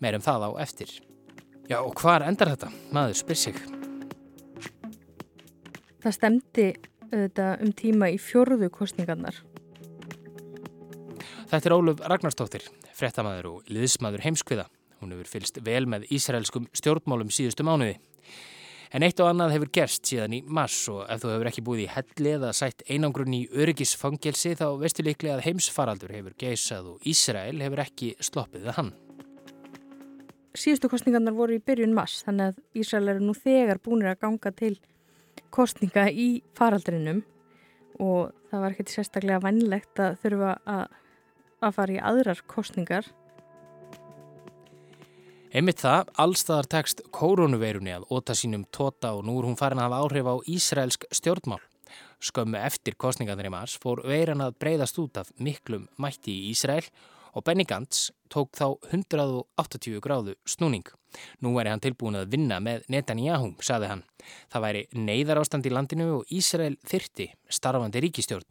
[0.00, 0.96] Meirum það á eftir.
[1.66, 2.68] Já, og hvar endar þetta?
[2.94, 3.56] Maður spyr sig.
[6.04, 6.66] Það stemdi
[7.10, 9.40] um tíma í fjörðu kostningarnar.
[11.50, 14.66] Þetta er Óluf Ragnarstóttir, frettamæður og liðsmaður heimskviða.
[15.02, 17.96] Hún hefur fylst vel með ísraelskum stjórnmálum síðustu mánuði.
[18.94, 21.82] En eitt og annað hefur gerst síðan í mars og ef þú hefur ekki búið
[21.82, 27.10] í helli eða sætt einangrun í öryggisfangelsi þá veistu líklega að heimsfaraldur hefur geysað og
[27.10, 28.94] Ísrael hefur ekki sloppið við hann
[30.60, 34.52] síðustu kostningarnar voru í byrjun mass þannig að Ísrael eru nú þegar búinir að ganga
[34.56, 34.74] til
[35.54, 37.22] kostninga í faraldrinum
[38.02, 40.98] og það var ekkert sérstaklega vannlegt að þurfa að,
[41.64, 43.08] að fara í aðrar kostningar.
[45.56, 49.88] Einmitt það, allstaðar tekst koronaveirunni að óta sínum tóta og nú er hún farin að
[49.88, 51.62] hafa áhrif á Ísraelsk stjórnmál.
[52.20, 56.84] Skömmu eftir kostningarnir í mars fór veiran að breyðast út af miklum mætti í Ísrael
[57.36, 60.86] og Benny Gantz tók þá 180 gráðu snúning.
[61.44, 64.04] Nú væri hann tilbúin að vinna með Netanyahu, saði hann.
[64.52, 68.48] Það væri neyðar ástand í landinu og Ísrael þyrti starfandi ríkistjórn.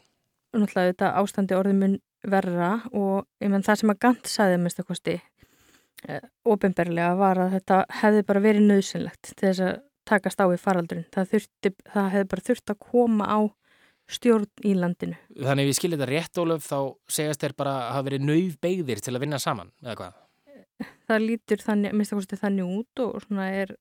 [0.55, 4.89] Náttúrulega þetta ástandi orði mun verra og menn, það sem að Gantz saði mest að
[4.93, 10.45] kosti eh, ofinberlega var að þetta hefði bara verið nöðsynlegt til þess að takast á
[10.53, 11.07] í faraldurinn.
[11.13, 13.39] Það, þurfti, það hefði bara þurft að koma á
[14.11, 15.17] stjórn í landinu.
[15.39, 16.79] Þannig við skiljum þetta rétt, Ólaf, þá
[17.17, 20.21] segast þeir bara að hafa verið nauð beigðir til að vinna saman, eða hvað?
[21.07, 23.73] Það lítur þannig, minnst að kosti þannig út og svona er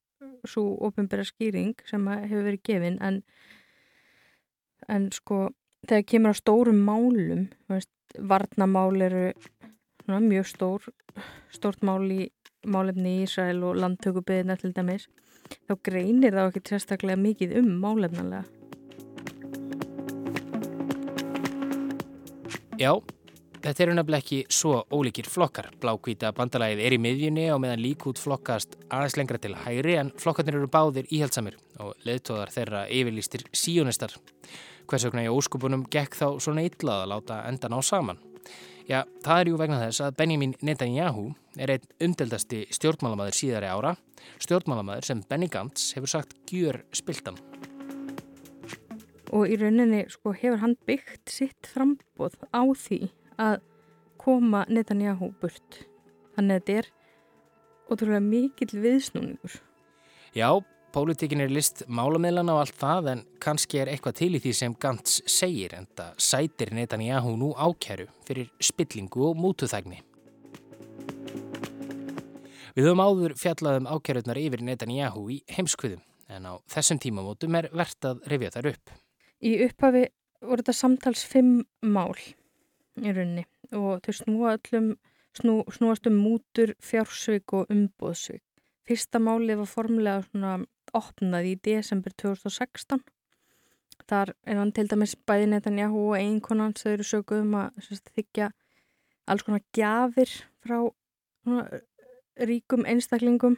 [0.49, 3.21] svo ofinbæra skýring sem hefur verið gefin en,
[4.89, 5.49] en sko
[5.89, 9.27] þegar kemur á stórum málum, veist, varnamál eru
[10.05, 10.89] svona, mjög stór,
[11.53, 12.29] stórt mál í
[12.65, 15.09] málefni í Ísrael og landtökubiðina til dæmis,
[15.69, 18.45] þá greinir það ekki sérstaklega mikið um málefnalega.
[22.75, 22.91] Já,
[23.63, 25.69] þetta eru nefnilega ekki svo ólíkir flokkar.
[25.79, 30.59] Blákvíta bandalagið er í miðjunni og meðan líkút flokkast aðeins lengra til hægri en flokkarnir
[30.59, 34.17] eru báðir íhjaldsamir og leðtóðar þeirra yfirlýstir síjónistar.
[34.91, 38.21] Hvers vegna í óskupunum gekk þá svona yllað að láta endan á saman.
[38.91, 43.97] Já, það er jú vegna þess að Benjamin Netanyahu er einn umdeldasti stjórnmálamæður síðari ára,
[44.43, 47.39] stjórnmálamæður sem Benny Gantz hefur sagt gjör spiltan
[49.33, 53.01] og í rauninni sko, hefur hann byggt sitt frambóð á því
[53.41, 53.63] að
[54.21, 55.85] koma Netanyahu burt.
[56.35, 56.91] Þannig að þetta er
[57.91, 59.59] ótrúlega mikill viðsnúningur.
[60.35, 60.49] Já,
[60.95, 64.75] pólitíkin er list málameðlana og allt það en kannski er eitthvað til í því sem
[64.81, 70.01] Gantz segir en það sætir Netanyahu nú ákjæru fyrir spillingu og mútuþægni.
[72.75, 76.03] Við höfum áður fjallaðum ákjærutnar yfir Netanyahu í heimskviðum
[76.35, 78.95] en á þessum tímamótum er verðt að rifja þar upp.
[79.45, 80.07] Í upphafi
[80.41, 84.95] voru þetta samtals fimm mál í rauninni og þau snúa öllum,
[85.37, 88.43] snú, snúast um mútur, fjársvík og umbóðsvík.
[88.85, 90.55] Fyrsta máli var formulega svona
[90.97, 93.03] opnað í desember 2016.
[94.09, 98.11] Þar er hann til dæmis bæði Netanyahu og einkonan sem eru sökuð um að sérst,
[98.17, 98.51] þykja
[99.31, 100.33] alls konar gjafir
[100.65, 100.79] frá
[101.45, 101.81] svona,
[102.37, 103.57] ríkum einstaklingum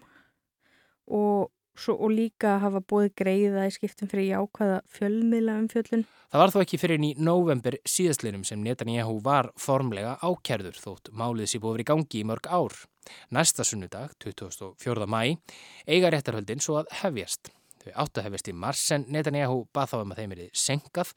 [1.07, 6.04] og Svo, og líka hafa bóði greiða í skiptum fyrir jákvæða fjölmiðla um fjöllun.
[6.32, 11.52] Það var þó ekki fyrir í november síðastlinum sem Netanyahu var formlega ákjærður þótt málið
[11.52, 12.80] sé búið verið gangi í mörg ár.
[13.30, 15.06] Næsta sunnudag, 24.
[15.06, 15.36] mæ,
[15.86, 17.52] eiga réttarhöldin svo að hefjast.
[17.87, 21.11] Þau áttu að hefjast í mars en Netanyahu bað þá um að þeim erið senkað.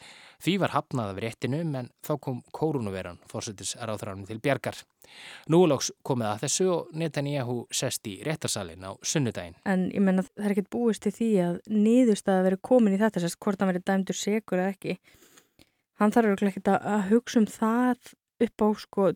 [0.46, 4.78] Því var hafnað af réttinum en þá kom kórunveran fórsutis aðráðranum til bjargar.
[5.50, 9.58] Núlóks komið að þessu og Netanyahu sest í réttarsalinn á sunnudaginn.
[9.66, 13.02] En ég menna það er ekkit búist til því að nýðust að veri komin í
[13.02, 15.00] þetta sérst hvort hann veri dæmdur segur eða ekki.
[15.98, 18.14] Hann þarf ekki að hugsa um það
[18.46, 19.12] upp á sko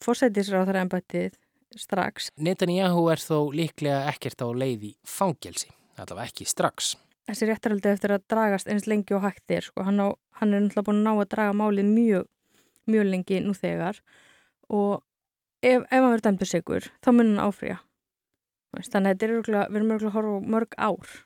[0.00, 1.36] fórsætisráðara ennbættið
[1.76, 2.32] strax.
[2.40, 5.68] Netanyahu er þó líklega ekkert á leið í fangelsi
[6.02, 6.94] allavega ekki strax.
[7.28, 10.64] Þessi réttarhaldi eftir að dragast eins lengi og hægt er, sko, hann, á, hann er
[10.64, 12.26] náttúrulega búin að ná að draga málið mjög,
[12.90, 14.00] mjög lengi nú þegar
[14.68, 15.00] og
[15.64, 17.80] ef, ef hann verður dæmdur sigur, þá mun hann áfrýja.
[18.74, 21.16] Þannig að er örgulega, við erum örgulega að horfa mörg ár,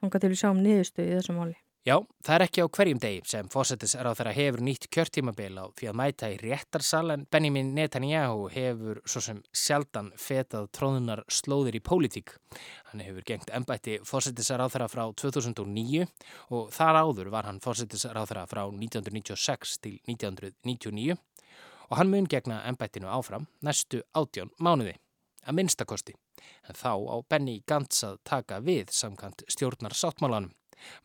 [0.00, 1.58] þannig að til við sjáum niðurstöðu í þessu máli.
[1.80, 5.64] Já, það er ekki á hverjum degi sem fósettis á þeirra hefur nýtt kjörtímabil á
[5.72, 11.78] því að mæta í réttarsal en Benjamin Netanyahu hefur svo sem sjaldan fetað tróðunar slóðir
[11.78, 12.34] í pólitík.
[12.90, 16.04] Hann hefur gengt ennbætti fósettisar á þeirra frá 2009
[16.52, 22.28] og þar áður var hann fósettisar á þeirra frá 1996 til 1999 og hann mun
[22.28, 24.98] gegna ennbættinu áfram næstu átjón mánuði,
[25.48, 26.20] að minnstakosti.
[26.68, 30.52] En þá á Benny Gantz að taka við samkant stjórnar sáttmálanum.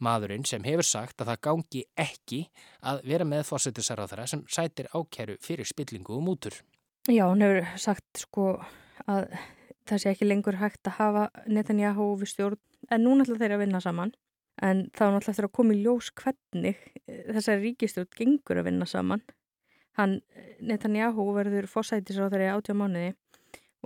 [0.03, 2.41] Maðurinn sem hefur sagt að það gangi ekki
[2.85, 6.59] að vera með fórsetisarraðara sem sætir ákjæru fyrir spillingu og mútur.
[7.09, 8.47] Já, hann hefur sagt sko
[9.05, 9.27] að
[9.85, 12.61] það sé ekki lengur hægt að hafa Netanyahu við stjórn
[12.93, 14.13] en núna ætla þeir að vinna saman
[14.63, 19.23] en þá náttúrulega eftir að koma í ljós hvernig þessari ríkistjórn gengur að vinna saman.
[19.99, 20.19] Hann
[20.63, 23.13] Netanyahu verður fórsætisráðari átjá mánuði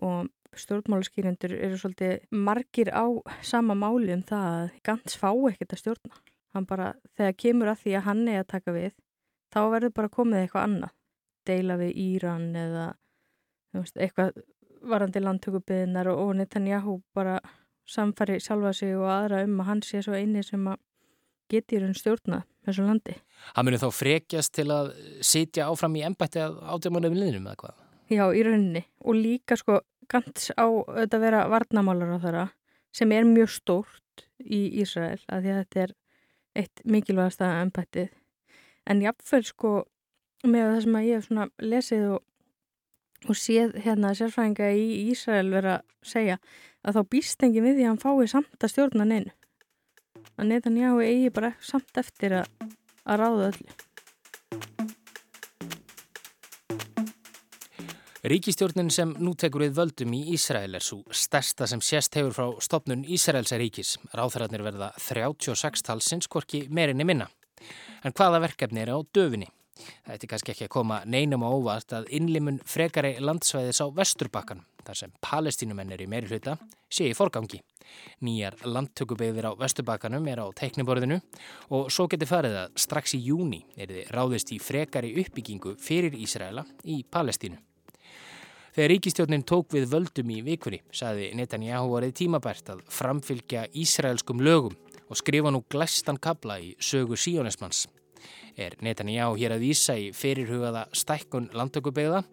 [0.06, 3.06] og stjórnmálaskýrendur eru svolítið margir á
[3.46, 6.22] sama máli um það að Gantz fá ekkert að stjórna.
[6.56, 8.96] Hann bara, þegar kemur að því að hann er að taka við,
[9.54, 10.96] þá verður bara komið eitthvað annað.
[11.46, 12.86] Deila við Íran eða
[13.78, 14.42] veist, eitthvað
[14.90, 17.40] varandi landtökubiðinar og, og Netanyahu bara
[17.90, 20.80] samfari sjálfa sig og aðra um að hann sé svo eini sem að
[21.50, 23.16] geti raun stjórna þessu landi.
[23.56, 24.92] Hann munir þá frekjast til að
[25.26, 27.86] sitja áfram í ennbætti að átjámanum liðnum eða hvað?
[28.10, 29.80] Já, í rauninni og líka sko
[30.10, 32.46] Gantz á að vera varnamálar á þeirra
[32.96, 35.96] sem er mjög stórt í Ísrael að því að þetta er
[36.60, 38.10] eitt mikilvægast að ennbættið
[38.90, 39.74] en jáfnveil sko
[40.48, 42.22] með það sem að ég hef svona lesið og,
[43.28, 46.40] og séð hérna sérfræðinga í Ísrael vera að segja
[46.84, 49.34] að þá býst engin við því að hann fái samt að stjórna neinu.
[50.40, 52.48] Að Netanyahu eigi bara samt eftir að,
[53.04, 53.78] að ráða öllu
[58.20, 62.48] Ríkistjórnin sem nú tekur við völdum í Ísrael er svo stærsta sem sést hefur frá
[62.60, 63.94] stopnun Ísraelsa ríkis.
[64.12, 67.30] Ráþararnir verða 36 talsins, hvorki meirinni minna.
[68.04, 69.48] En hvaða verkefni er á döfinni?
[70.04, 74.66] Það ætti kannski ekki að koma neinum á óvart að innlimun frekari landsvæðis á vesturbakkan,
[74.84, 76.58] þar sem palestínumenn er í meiri hluta,
[76.92, 77.62] sé í forgangi.
[78.28, 81.22] Nýjar landtökubeigðir á vesturbakkanum er á teikniborðinu
[81.72, 86.20] og svo getur farið að strax í júni er þið ráðist í frekari uppbyggingu fyrir
[86.20, 87.64] Ísraela í Palestínu.
[88.76, 94.78] Þegar ríkistjónin tók við völdum í vikunni, saði Netanyahu varðið tímabært að framfylgja Ísraelskum lögum
[95.10, 97.88] og skrifa nú glæstan kabla í sögu síjónismanns
[98.60, 102.24] er Netanyahu hér að vísa í fyrirhugaða stækkun landtökubegða,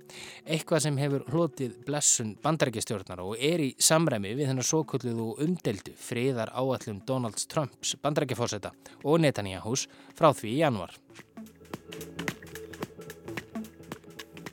[0.47, 5.95] eitthvað sem hefur hlotið blessun bandarækjastjórnar og er í samræmi við hennar svokulluð og umdeldu
[6.01, 8.75] friðar áallum Donald Trumps bandarækjafórseta
[9.05, 10.99] og Netanyahus frá því í januar.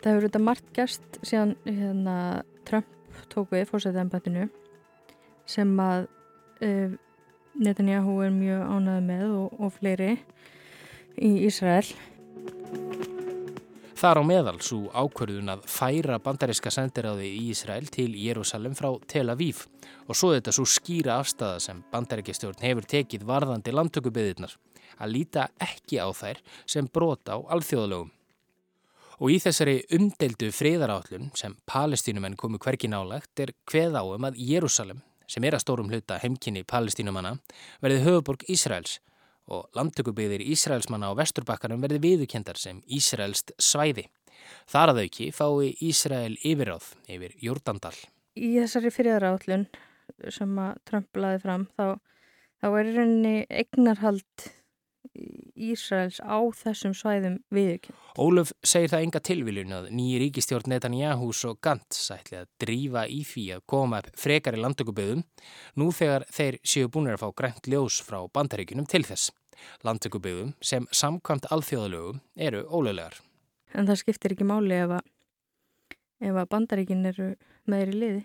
[0.03, 2.15] Það hefur þetta margt gerst síðan hérna,
[2.67, 2.89] Trump
[3.31, 4.49] tók við fórsetaðanbættinu
[5.47, 6.09] sem að
[6.65, 6.95] uh,
[7.63, 10.09] Netanyahu er mjög ánæði með og, og fleiri
[11.23, 11.85] í Ísrael.
[14.03, 19.29] Þar á meðal svo ákverðun að færa bandaríska sendiráði í Ísrael til Jérúsalem frá Tel
[19.31, 19.61] Aviv
[20.09, 24.57] og svo þetta svo skýra afstæða sem bandaríkjastjórn hefur tekið varðandi landtökubiðirnar
[24.99, 28.11] að líta ekki á þær sem brota á alþjóðalögum.
[29.23, 34.39] Og í þessari umdeldu friðarállun sem palestínumenn komu hverki nálagt er hveð á um að
[34.43, 34.97] Jérúsalem,
[35.31, 37.37] sem er að stórum hluta heimkynni palestínumanna,
[37.79, 38.97] verði höfuborg Ísraels
[39.47, 44.09] og landtökubyggðir Ísraelsmanna á vesturbakkanum verði viðukendar sem Ísraelst svæði.
[44.67, 47.95] Þar að auki fái Ísrael yfirráð yfir Jordandal.
[48.35, 49.69] Í þessari fyriræðarállun
[50.35, 51.95] sem að Trump laði fram þá,
[52.59, 54.51] þá er rauninni egnarhald
[55.13, 57.97] Ísraels á þessum svæðum viðukend.
[58.17, 63.21] Ólöf segir það enga tilviljun að nýji ríkistjórn Netanyahus og Gant sætli að drífa í
[63.27, 65.21] því að koma upp frekari landtökubyggðum
[65.77, 69.29] nú þegar þeir séu búin að fá grænt ljós frá bandaríkunum til þess.
[69.85, 73.19] Landtökubyggðum sem samkvæmt alþjóðalögum eru ólöglegar.
[73.73, 75.09] En það skiptir ekki máli ef að,
[76.25, 77.33] ef að bandaríkin eru
[77.69, 78.23] meðri liði.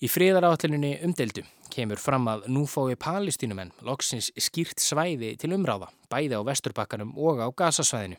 [0.00, 6.38] Í friðaráalluninni umdeldu kemur fram að nú fái palestínumenn loksins skýrt svæði til umráða, bæði
[6.40, 8.16] á vesturbakkanum og á gasasvæðinu.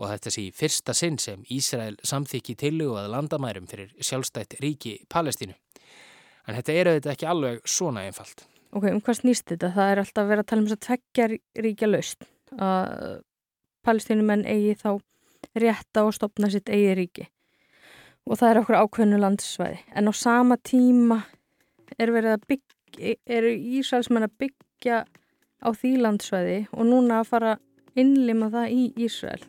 [0.00, 5.52] Og þetta sé fyrsta sinn sem Ísrael samþykki tillugu að landamærum fyrir sjálfstætt ríki Palestínu.
[6.48, 8.46] En þetta er auðvitað ekki alveg svona einfalt.
[8.72, 9.74] Ok, um hvað snýst þetta?
[9.76, 11.30] Það er alltaf að vera að tala um þess að tveggja
[11.68, 12.30] ríkja laust.
[12.56, 13.18] Að
[13.84, 14.94] palestínumenn eigi þá
[15.60, 17.28] rétta og stopna sitt eigi ríki
[18.28, 19.78] og það er okkur ákveðnu landsvæði.
[19.96, 21.22] En á sama tíma
[21.96, 24.98] er verið að byggja, eru Ísraelsmenn að byggja
[25.64, 27.54] á því landsvæði og núna að fara
[27.98, 29.40] innlima það í Ísrael.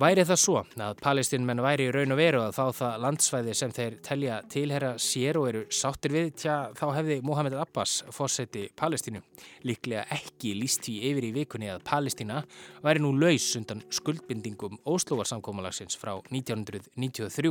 [0.00, 3.72] Væri það svo að palestinmenn væri í raun og veru að fá það landsvæði sem
[3.76, 9.20] þeir telja tilhera sér og eru sáttir við, tja þá hefði Mohamed Abbas fórseti Palestínu
[9.68, 12.38] líklega ekki líst því yfir í vikunni að Palestína
[12.80, 17.50] væri nú laus undan skuldbindingum Óslóvarsamkómalagsins frá 1993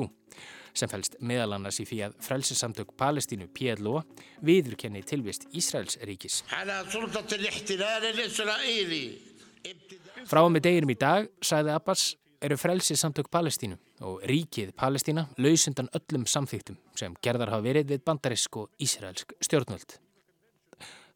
[0.74, 4.02] sem fælst meðal annars í því að frelsisamtök Palestínu PLO
[4.47, 6.41] viðurkenni tilvist Ísraels ríkis.
[10.26, 12.08] Frá með deginum í dag sagði Abbas
[12.42, 13.78] eru frelsið samtök Palestínu
[14.08, 19.98] og ríkið Palestína lausundan öllum samþýttum sem gerðar hafa verið við bandarisk og ísraelsk stjórnvöld.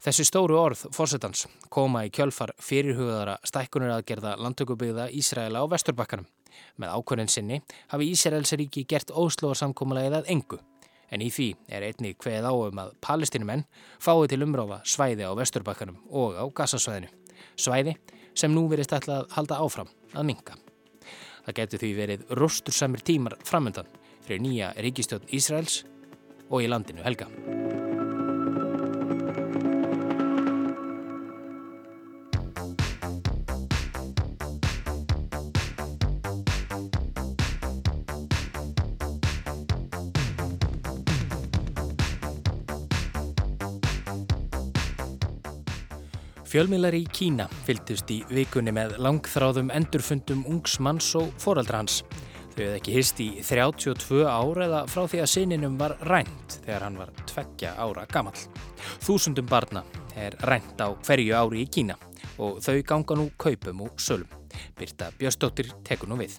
[0.04, 6.28] Þessu stóru orð fórsetans koma í kjölfar fyrirhugaðara stækkunar aðgerða landtökubyggða Ísraela á vesturbakkanum.
[6.76, 7.62] Með ákvörðin sinni
[7.94, 10.60] hafi Ísraelsríki gert óslóðarsamkómulegið að engu
[11.14, 13.64] en í því er einnig hveð áum að palestinumenn
[14.02, 17.14] fái til umráða svæði á vesturbakkanum og á gasasvæðinu.
[17.56, 17.96] Svæði
[18.36, 20.58] sem nú verist ætla að halda áfram að minga.
[21.44, 23.90] Það getur því verið rostursamir tímar framöndan
[24.24, 25.82] fyrir nýja ríkistjórn Ísraels
[26.50, 27.28] og í landinu helga.
[46.54, 52.04] Fjölmiðlar í Kína fylgtust í vikunni með langþráðum endurfundum ungs manns og foraldra hans.
[52.54, 56.86] Þau hefði ekki hist í 32 ára eða frá því að sininum var rænt þegar
[56.86, 58.38] hann var tveggja ára gammal.
[59.02, 59.82] Þúsundum barna
[60.14, 61.98] er rænt á hverju ári í Kína
[62.38, 64.30] og þau ganga nú kaupum og sölum.
[64.78, 66.38] Birta Björnsdóttir tekur nú við.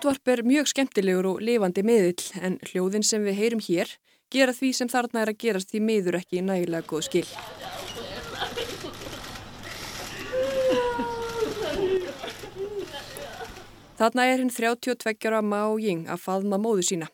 [0.00, 3.90] Útvarp er mjög skemmtilegur og lifandi miðill en hljóðin sem við heyrum hér
[4.32, 7.24] gera því sem þarna er að gerast því miður ekki nægilega góð skil.
[14.00, 17.10] Þarna er hinn 32 ára Mao Ying að faðma móðu sína.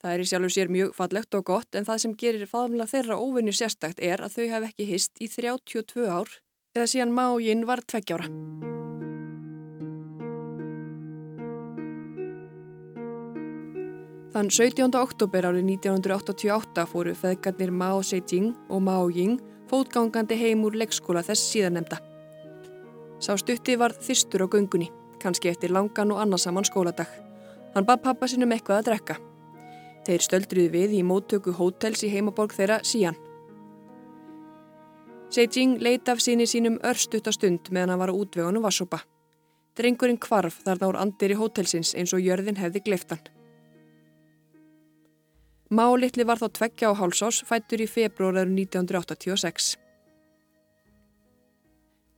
[0.00, 3.20] Það er í sjálfu sér mjög fallegt og gott en það sem gerir faðmla þeirra
[3.20, 6.32] óvinni sérstakt er að þau hef ekki hist í 32 ár
[6.72, 8.85] eða síðan Mao Ying var 20 ára.
[14.36, 14.92] Þann 17.
[15.00, 19.38] oktober árið 1988 fóru feðgarnir Mao Zedong og Mao Ying
[19.70, 21.96] fótgangandi heim úr leikskóla þess síðanemda.
[23.16, 24.90] Sá stutti var þyrstur á göngunni
[25.22, 27.08] kannski eftir langan og annarsamann skóladag.
[27.72, 29.16] Hann bað pappa sinum eitthvað að drekka.
[30.04, 33.16] Þeir stöldruði við í móttöku hótels í heimaborg þeirra síjan.
[35.32, 39.00] Seijing leita af síni sínum örstutt á stund meðan hann var á útvegunum vassopa.
[39.80, 43.24] Drengurinn kvarf þarna úr andir í hótelsins eins og jörðin hefði gleftan.
[45.71, 49.77] Málitli var þá tveggja á hálsás fættur í februar 1986.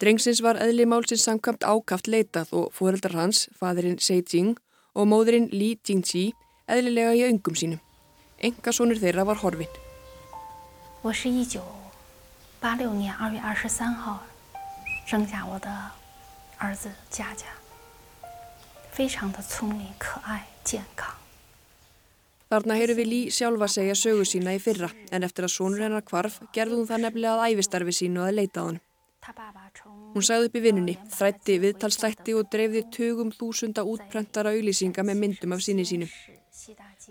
[0.01, 4.58] Drengsins var eðli málsins samkvæmt ákaft leitað og fóreldrar hans, fadurinn Sei Jing
[4.97, 6.34] og móðurinn Li Jingqi,
[6.68, 7.80] eðlilega í öngum sínum.
[8.41, 9.70] Enga sonur þeirra var horfin.
[11.04, 11.62] 我是一九
[12.60, 14.24] 八六年二月二十三号
[15.06, 15.70] 生下我的
[16.58, 17.45] 儿子佳佳，
[18.89, 21.14] 非常的聪明、可爱、健康。
[22.49, 26.05] Þarna heyru við Lý sjálfa segja sögu sína í fyrra en eftir að sonur hennar
[26.07, 28.80] kvarf gerði hún það nefnilega að æfistarfi sínu að leita á hann.
[30.14, 35.55] Hún sagði upp í vinnunni, þrætti viðtalslætti og dreifði tugum þúsunda útprentara auðlýsinga með myndum
[35.57, 36.09] af síni sínum.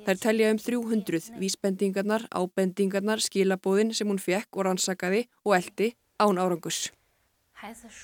[0.07, 6.41] Þær telja um 300 vísbendingarnar, ábendingarnar, skilabóðin sem hún fekk og rannsakaði og eldi án
[6.41, 6.88] árangus.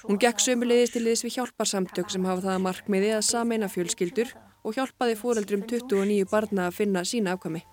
[0.05, 4.33] Hún gekk sömulegðist til liðs við hjálparsamtök sem hafa það að markmiði að sameina fjölskyldur
[4.63, 7.63] og hjálpaði fóreldrum 29 barna að finna sína afkvæmi.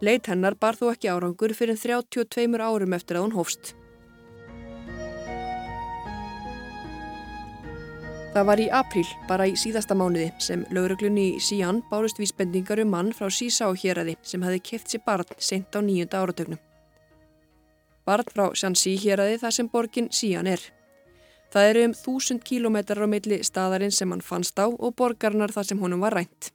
[0.00, 3.74] Leit hennar bar þó ekki árangur fyrir 32 árum eftir að hún hófst.
[8.30, 12.92] Það var í apríl, bara í síðasta mánuði, sem lauruglunni í Sían bárust vísbendingar um
[12.94, 16.60] mann frá Sísá héræði sem hefði keft sér barn sent á nýjunda áratögnum.
[18.06, 20.62] Barn frá Sjansí héræði þar sem borgin Sían er.
[21.50, 25.66] Það eru um þúsund kílometrar á milli staðarinn sem hann fannst á og borgarnar þar
[25.72, 26.52] sem honum var rænt.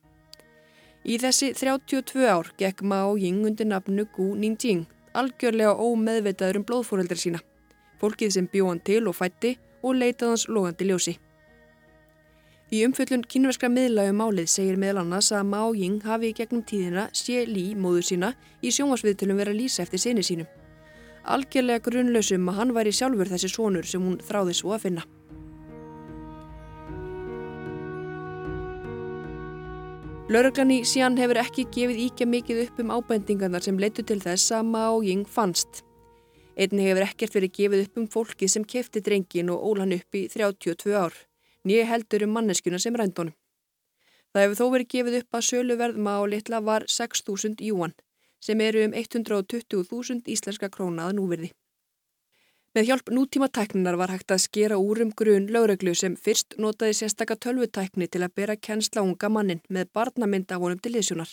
[1.04, 7.20] Í þessi 32 ár gekk Mao Ying undir nafnu Gu Ningjing, algjörlega ómeðvitaður um blóðfóreldri
[7.20, 7.44] sína.
[8.00, 11.20] Fólkið sem bjó hann til og fætti og leitað hans logandi ljósi.
[12.74, 16.64] Í umfjöllun kynverskra miðla um málið segir meðal annars að Mao Ying hafi í gegnum
[16.66, 18.32] tíðina sé Lý, móður sína,
[18.66, 20.48] í sjónvarsviðtölum vera lýsa eftir sinni sínum.
[21.30, 25.06] Algjörlega grunnlausum að hann væri sjálfur þessi sonur sem hún þráði svo að finna.
[30.34, 34.50] Lauruglan í síðan hefur ekki gefið íkja mikið upp um ábendingarnar sem leitu til þess
[34.58, 35.84] að Mao Ying fannst.
[36.58, 40.18] Einni hefur ekkert verið gefið upp um fólkið sem kefti drengin og ól hann upp
[40.18, 41.14] í 32 ár.
[41.66, 43.34] Nýja heldur um manneskuna sem rændunum.
[44.34, 47.94] Það hefur þó verið gefið upp að söluverð Mao litla var 6.000 júan
[48.46, 51.50] sem eru um 120.000 íslenska krónaða núverði.
[52.76, 56.98] Með hjálp nútíma tækninar var hægt að skera úr um grun lögreglu sem fyrst notaði
[57.00, 61.32] sérstaka tölvutækni til að bera kennsla unga mannin með barnamynd af honum til liðsjónar.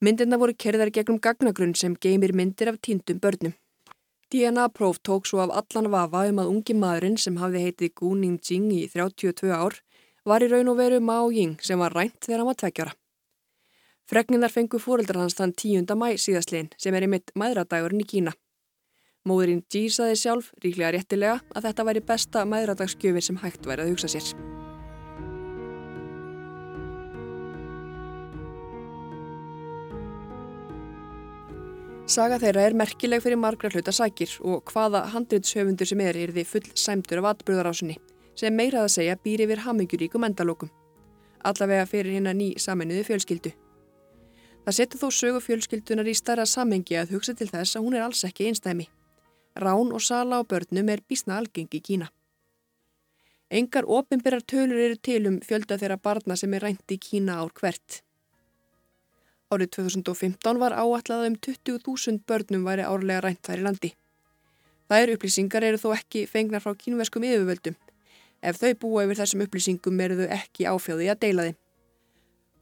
[0.00, 3.52] Myndina voru kerðar gegnum gagnagrunn sem geymir myndir af týndum börnum.
[4.32, 8.70] DNA-próf tók svo af allan vafa um að ungi maðurinn sem hafði heitið Gu Ningjing
[8.72, 9.76] í 32 ár
[10.24, 12.94] var í raun og veru Mao Ying sem var rænt þegar hann var tveggjara.
[14.08, 15.84] Fregninar fengu fóreldrar hans þann 10.
[15.96, 18.34] mæ síðastliðin sem er einmitt maðuradagurinn í Kína.
[19.28, 23.94] Móðurinn G saði sjálf, ríklega réttilega, að þetta væri besta maðuradagsgjöfin sem hægt væri að
[23.94, 24.34] hugsa sér.
[32.12, 36.42] Saga þeirra er merkileg fyrir margra hluta sækir og hvaða handriðshöfundur sem er er því
[36.44, 37.94] full sæmtur af atbröðarásunni
[38.36, 40.68] sem meirað að segja býr yfir hamingjuríkum endalókum.
[41.48, 43.54] Allavega fyrir hérna ný saminuðu fjölskyldu.
[44.66, 48.04] Það setur þó sögu fjölskyldunar í starra samengi að hugsa til þess að hún er
[48.04, 48.90] alls ekki einstæmi.
[49.56, 52.12] Rán og sala á börnum er bísna algengi í Kína.
[53.48, 57.56] Engar ofinbyrjar tölur eru til um fjölda þeirra barna sem er rænt í Kína ár
[57.56, 58.02] hvert.
[59.52, 63.90] Árið 2015 var áallað um 20.000 börnum væri árlega rænt þær í landi.
[64.88, 67.76] Þær upplýsingar eru þó ekki fengnar frá kínverskum yfirvöldum.
[68.40, 71.58] Ef þau búa yfir þessum upplýsingum eru þau ekki áfjáði að deila þeim.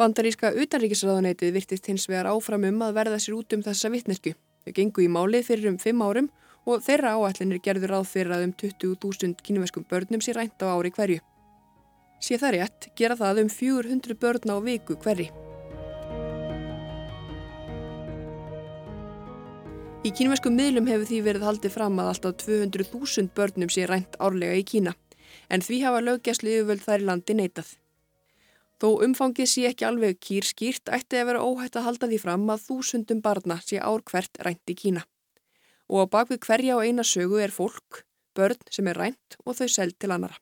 [0.01, 4.33] Bandaríska utanríkisraðanætið virtist hins vegar áfram um að verða sér út um þessa vittnesku.
[4.65, 6.31] Þau gengu í málið fyrir um fimm árum
[6.67, 10.91] og þeirra áætlinir gerður ráð fyrir að um 20.000 kínveskum börnum sé rænt á ári
[10.97, 11.21] hverju.
[12.21, 15.31] Sé það rétt, gera það um 400 börn á viku hverri.
[20.01, 24.57] Í kínveskum miðlum hefur því verið haldið fram að alltaf 200.000 börnum sé rænt árlega
[24.57, 24.95] í Kína,
[25.53, 27.75] en því hafa löggjæslu yfirvöld þær í landi neitað.
[28.81, 32.49] Þó umfangið sé ekki alveg kýr skýrt ætti að vera óhætt að halda því fram
[32.49, 35.05] að þúsundum barna sé ár hvert rænt í Kína.
[35.93, 39.69] Og á bakvið hverja og eina sögu er fólk, börn sem er rænt og þau
[39.69, 40.41] seld til annara.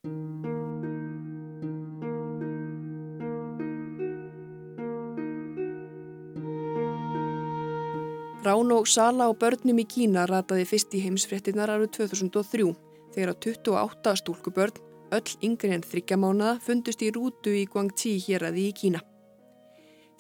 [8.47, 12.68] Rán og sala á börnum í Kína rataði fyrst í heimsfrettinnar árið 2003
[13.14, 18.66] þegar að 28 stúlkubörn Öll yngri en þryggjamánaða fundust í rútu í Guangxi hér aði
[18.68, 19.01] í Kína.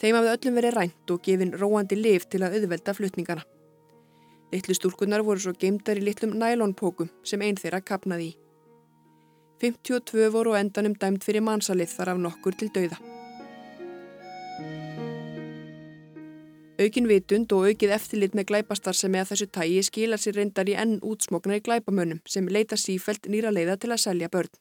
[0.00, 3.44] Þeim hafði öllum verið rænt og gefin róandi liv til að auðvelda flutningana.
[4.54, 8.36] Littlu stúlkunar voru svo geimdar í litlum nælonpókum sem einn þeirra kapnaði í.
[9.60, 13.17] 52 voru endanum dæmt fyrir mannsalið þar af nokkur til dauða.
[16.78, 20.76] Aukin vitund og aukið eftirlit með glæpastar sem eða þessu tægi skilar sér reyndar í
[20.78, 24.52] enn útsmoknar í glæpamönnum sem leita sífælt nýra leiða til að selja börn.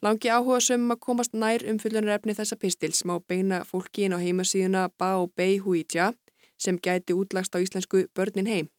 [0.00, 4.18] Langi áhuga sömum að komast nær umfylgjunar efni þessa pistils má beina fólki inn á
[4.22, 6.14] heimasíðuna Bao Bei Huija
[6.56, 8.72] sem gæti útlagst á íslensku börnin heim.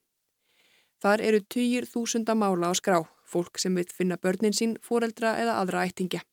[0.98, 5.62] Þar eru týjir þúsunda mála á skrá, fólk sem vil finna börnin sín, fóreldra eða
[5.62, 6.26] aðra ættingja.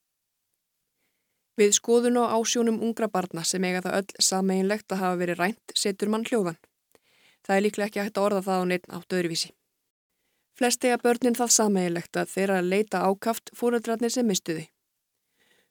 [1.58, 5.72] Við skoðun og ásjónum ungra barna sem eiga það öll sameinlegt að hafa verið rænt
[5.74, 6.58] setur mann hljóðan.
[7.42, 9.50] Það er líklega ekki hægt að orða það á neitt átt öðruvísi.
[10.58, 14.68] Flest eiga börnin það sameinlegt að þeirra leita ákaft fóreldrarnir sem mistuði.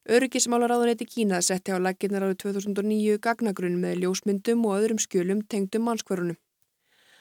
[0.07, 6.38] Öryggismálaráðuneyti Kína setti á laginnar árið 2009 gagnagrunn með ljósmyndum og öðrum skjölum tengdum mannskvörunum.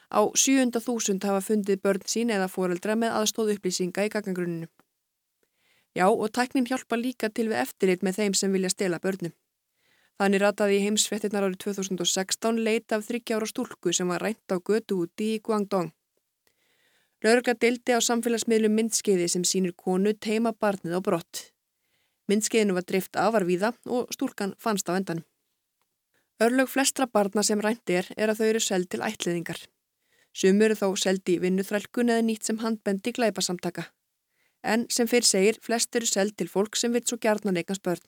[0.07, 4.71] Á 700.000 hafa fundið börn sín eða foreldra með aðstóð upplýsinga í gagnagrunninu.
[5.97, 9.33] Já og tæknin hjálpa líka til við eftirlit með þeim sem vilja stela börnum.
[10.21, 14.57] Þannig rataði í heimsfettinnar árið 2016 leita af 30 ára stúlku sem var rænt á
[14.57, 15.89] götu úti í Guangdong.
[17.25, 21.47] Lörgla dildi á samfélagsmiðlum myndskeiði sem sínir konu teima barnið á brott.
[22.29, 25.25] Myndskeiðinu var drift afarvíða og stúlkan fannst á endanum.
[26.37, 29.65] Örlög flestra barna sem rænt er er að þau eru seld til ætliðingar.
[30.29, 33.89] Sumur eru þó seld í vinnuþrælkun eða nýtt sem handbendi glæpasamtaka.
[34.67, 38.03] En sem fyrir segir, flest eru seld til fólk sem vitt svo gjarnan eignast börn.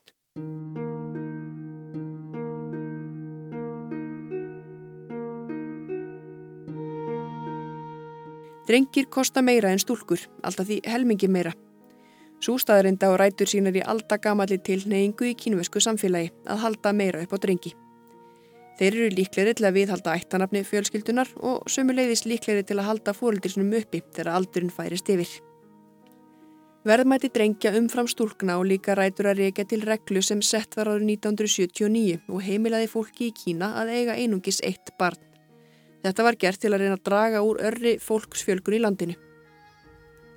[8.70, 11.56] Drengir kosta meira en stúlkur, alltaf því helmingi meira.
[12.44, 17.38] Sústaðarinda og rætur sínar í aldagamalli tilneyingu í kínvesku samfélagi að halda meira upp á
[17.42, 17.74] drengi.
[18.78, 23.74] Þeir eru líkleri til að viðhalda ættanafni fjölskyldunar og sömuleiðis líkleri til að halda fóröldirsunum
[23.82, 25.34] uppi þegar aldurinn færist yfir.
[26.90, 31.12] Verðmætti drengja umfram stúlkna og líka rætur að reyka til reglu sem sett var árið
[31.20, 35.20] 1979 og heimilaði fólki í Kína að eiga einungis eitt barn.
[36.02, 39.18] Þetta var gert til að reyna að draga úr örri fólksfjölgun í landinu.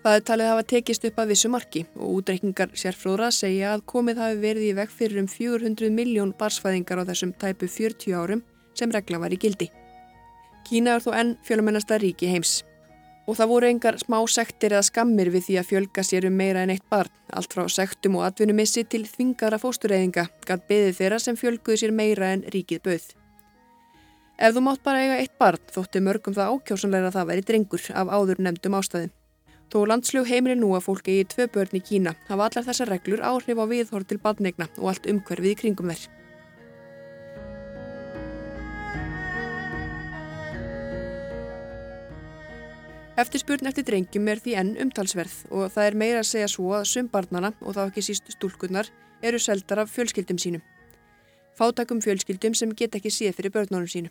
[0.03, 3.86] Það er talið að hafa tekist upp að vissu marki og útreikningar sérfróðra segja að
[3.94, 8.44] komið hafi verið í veg fyrir um 400 miljón barsfæðingar á þessum tæpu 40 árum
[8.76, 9.70] sem regla var í gildi.
[10.68, 12.61] Kína er þó enn fjölumennasta ríki heims.
[13.30, 16.64] Og það voru engar smá sektir eða skammir við því að fjölga sér um meira
[16.66, 21.38] en eitt barn, allt frá sektum og atvinnumissi til þvingara fóstureyðinga, gæt beðið þeirra sem
[21.38, 23.08] fjölguðu sér meira en ríkið bauð.
[24.42, 27.84] Ef þú mátt bara eiga eitt barn, þótti mörgum það ákjósanleira að það væri drengur
[27.94, 29.12] af áður nefndum ástæðum.
[29.72, 33.22] Þó landslug heimri nú að fólki í tvö börn í Kína hafa allar þessar reglur
[33.24, 36.21] áhrif á viðhort til badnegna og allt umhverfið í kringum þær.
[43.12, 46.86] Eftirspurn eftir drengjum er því enn umtalsverð og það er meira að segja svo að
[46.88, 48.88] sumbarnana og þá ekki síst stúlkunnar
[49.20, 50.62] eru seldar af fjölskyldum sínum.
[51.58, 54.08] Fátakum fjölskyldum sem get ekki séð fyrir börnunum sínu.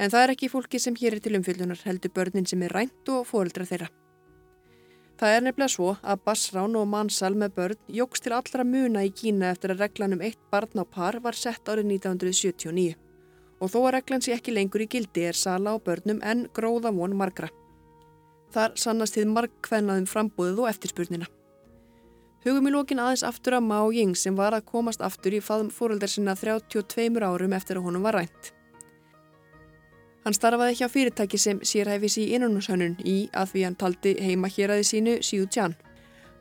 [0.00, 3.12] En það er ekki fólki sem hér er til umfjöldunar heldur börnin sem er rænt
[3.12, 3.92] og fóreldra þeirra.
[5.20, 9.12] Það er nefnilega svo að bassrán og mannsal með börn jóks til allra muna í
[9.12, 12.96] Kína eftir að reglan um eitt barn á par var sett árið 1979.
[13.60, 16.96] Og þó að reglan sé ekki lengur í gildi er sala á börnum en gróða
[16.96, 17.52] von margra.
[18.52, 21.28] Þar sannast þið margkvennaðum frambúðið og eftirspurnina.
[22.42, 25.70] Hugum í lókin aðeins aftur að Mao Ying sem var að komast aftur í faðum
[25.70, 28.50] fóröldar sinna 32 árum eftir að honum var rænt.
[30.24, 34.74] Hann starfaði hjá fyrirtæki sem sérhæfis í innanúshönnun í að því hann taldi heima hér
[34.74, 35.76] aðið sínu síðu tján.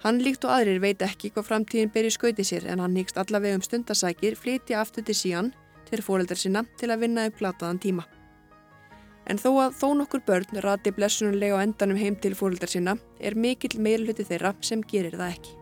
[0.02, 3.58] Hann líkt og aðrir veit ekki hvað framtíðin beri skauti sér en hann hyggst allavega
[3.58, 5.54] um stundasækir flytja aftur til síðan
[5.90, 8.06] til fóreldar sinna til að vinna upp glataðan tíma.
[9.32, 13.40] En þó að þó nokkur börn rati blessunarlega á endanum heim til fóröldar sinna er
[13.40, 15.61] mikill meilhuti þeirra sem gerir það ekki.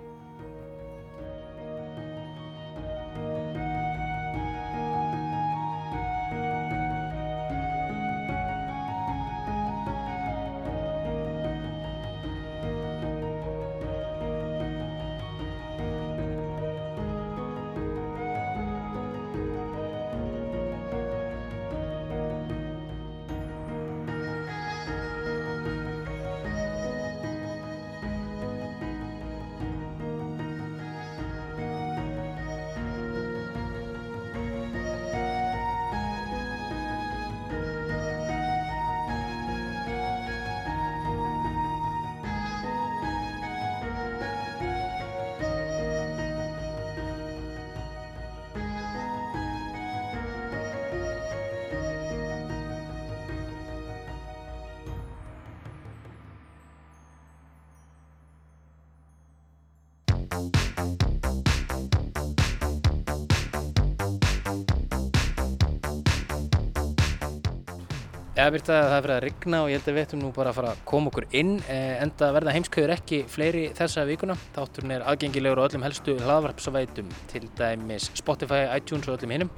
[68.39, 70.27] Eða byrta að það er verið að rigna og ég held að við ættum nú
[70.31, 74.37] bara að fara að koma okkur inn eh, enda verða heimskauður ekki fleiri þessa vikuna.
[74.55, 79.51] Þátturinn er aðgengilegur á öllum helstu hlaðvarpsveitum til dæmis Spotify, iTunes og öllum hinnum.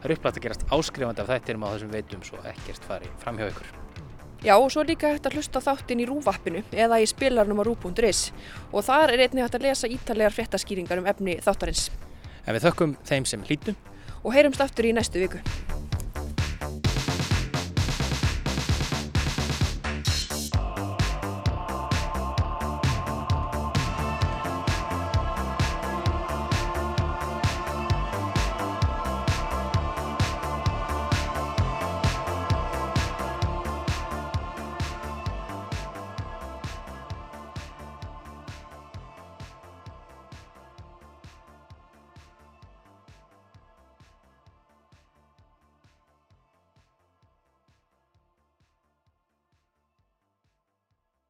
[0.00, 3.38] Það er upplætt að gerast áskrifandi af þættirum á þessum veitum svo ekkert fari fram
[3.38, 3.70] hjá ykkur.
[4.42, 7.64] Já, og svo er líka hægt að hlusta þáttinn í rúvappinu eða í spilarnum á
[7.70, 8.26] rú.is
[8.72, 11.86] og þar er einnig hægt að lesa ítalegar fréttaskýringar um efni þáttarins.
[12.42, 13.78] En við þökkum þeim sem hlýtu
[14.24, 15.40] og heyrumst aftur í næstu viku.